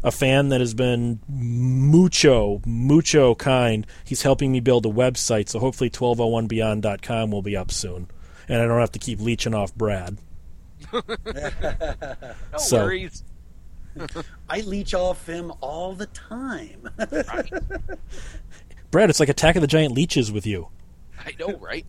[0.04, 3.86] a fan that has been mucho, mucho kind.
[4.04, 8.08] He's helping me build a website, so hopefully 1201beyond.com will be up soon.
[8.48, 10.18] And I don't have to keep leeching off Brad.
[10.92, 13.24] No So- worries.
[14.48, 16.88] I leech off him all the time.
[18.90, 20.68] Brad, it's like Attack of the Giant Leeches with you.
[21.18, 21.84] I know, right?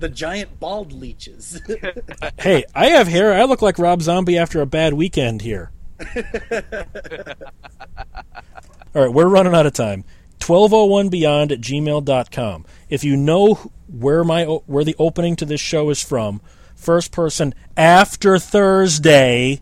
[0.00, 1.60] The giant bald leeches.
[2.38, 3.32] Hey, I have hair.
[3.32, 5.70] I look like Rob Zombie after a bad weekend here.
[8.94, 10.04] All right, we're running out of time.
[10.40, 12.66] 1201beyond at gmail.com.
[12.88, 13.54] If you know
[13.88, 16.40] where my where the opening to this show is from,
[16.74, 19.60] first person after Thursday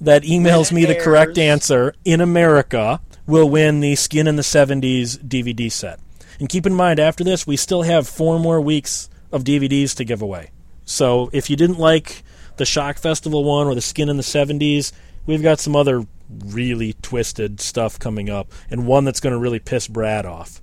[0.00, 5.18] that emails me the correct answer in America will win the Skin in the 70s
[5.18, 5.98] DVD set.
[6.38, 10.04] And keep in mind, after this, we still have four more weeks of DVDs to
[10.04, 10.50] give away.
[10.84, 12.22] So if you didn't like
[12.56, 14.92] the Shock Festival one or the Skin in the 70s,
[15.26, 19.58] we've got some other really twisted stuff coming up, and one that's going to really
[19.58, 20.60] piss Brad off.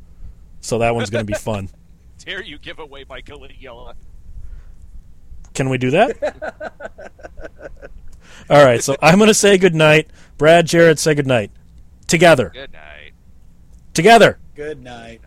[0.62, 1.70] So that one's going to be fun.
[2.20, 3.96] Dare you give away my Caligula?
[5.54, 6.72] Can we do that?
[8.50, 10.10] All right, so I'm going to say goodnight.
[10.38, 11.52] Brad, Jared, say goodnight.
[12.08, 12.50] Together.
[12.54, 13.14] Good night.
[13.94, 14.40] Together.
[14.56, 15.22] Good night.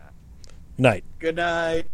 [0.76, 1.04] Night.
[1.18, 1.86] Good night.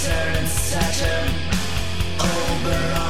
[0.00, 1.28] Jupiter Saturn,
[2.20, 3.09] Oberon.